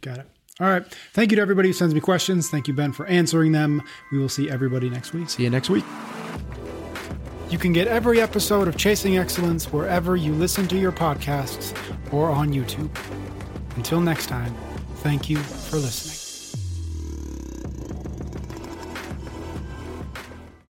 Got 0.00 0.18
it. 0.18 0.26
All 0.60 0.68
right. 0.68 0.84
Thank 1.12 1.30
you 1.30 1.36
to 1.36 1.42
everybody 1.42 1.68
who 1.68 1.72
sends 1.72 1.94
me 1.94 2.00
questions. 2.00 2.50
Thank 2.50 2.68
you, 2.68 2.74
Ben, 2.74 2.92
for 2.92 3.06
answering 3.06 3.52
them. 3.52 3.82
We 4.10 4.18
will 4.18 4.28
see 4.28 4.50
everybody 4.50 4.90
next 4.90 5.12
week. 5.12 5.30
See 5.30 5.42
you 5.42 5.50
next 5.50 5.70
week. 5.70 5.84
You 7.50 7.58
can 7.58 7.72
get 7.72 7.86
every 7.86 8.20
episode 8.20 8.68
of 8.68 8.76
Chasing 8.76 9.18
Excellence 9.18 9.70
wherever 9.72 10.16
you 10.16 10.32
listen 10.32 10.66
to 10.68 10.78
your 10.78 10.92
podcasts 10.92 11.76
or 12.12 12.30
on 12.30 12.52
YouTube. 12.52 12.90
Until 13.76 14.00
next 14.00 14.26
time, 14.26 14.54
thank 14.96 15.28
you 15.28 15.36
for 15.36 15.76
listening. 15.76 16.21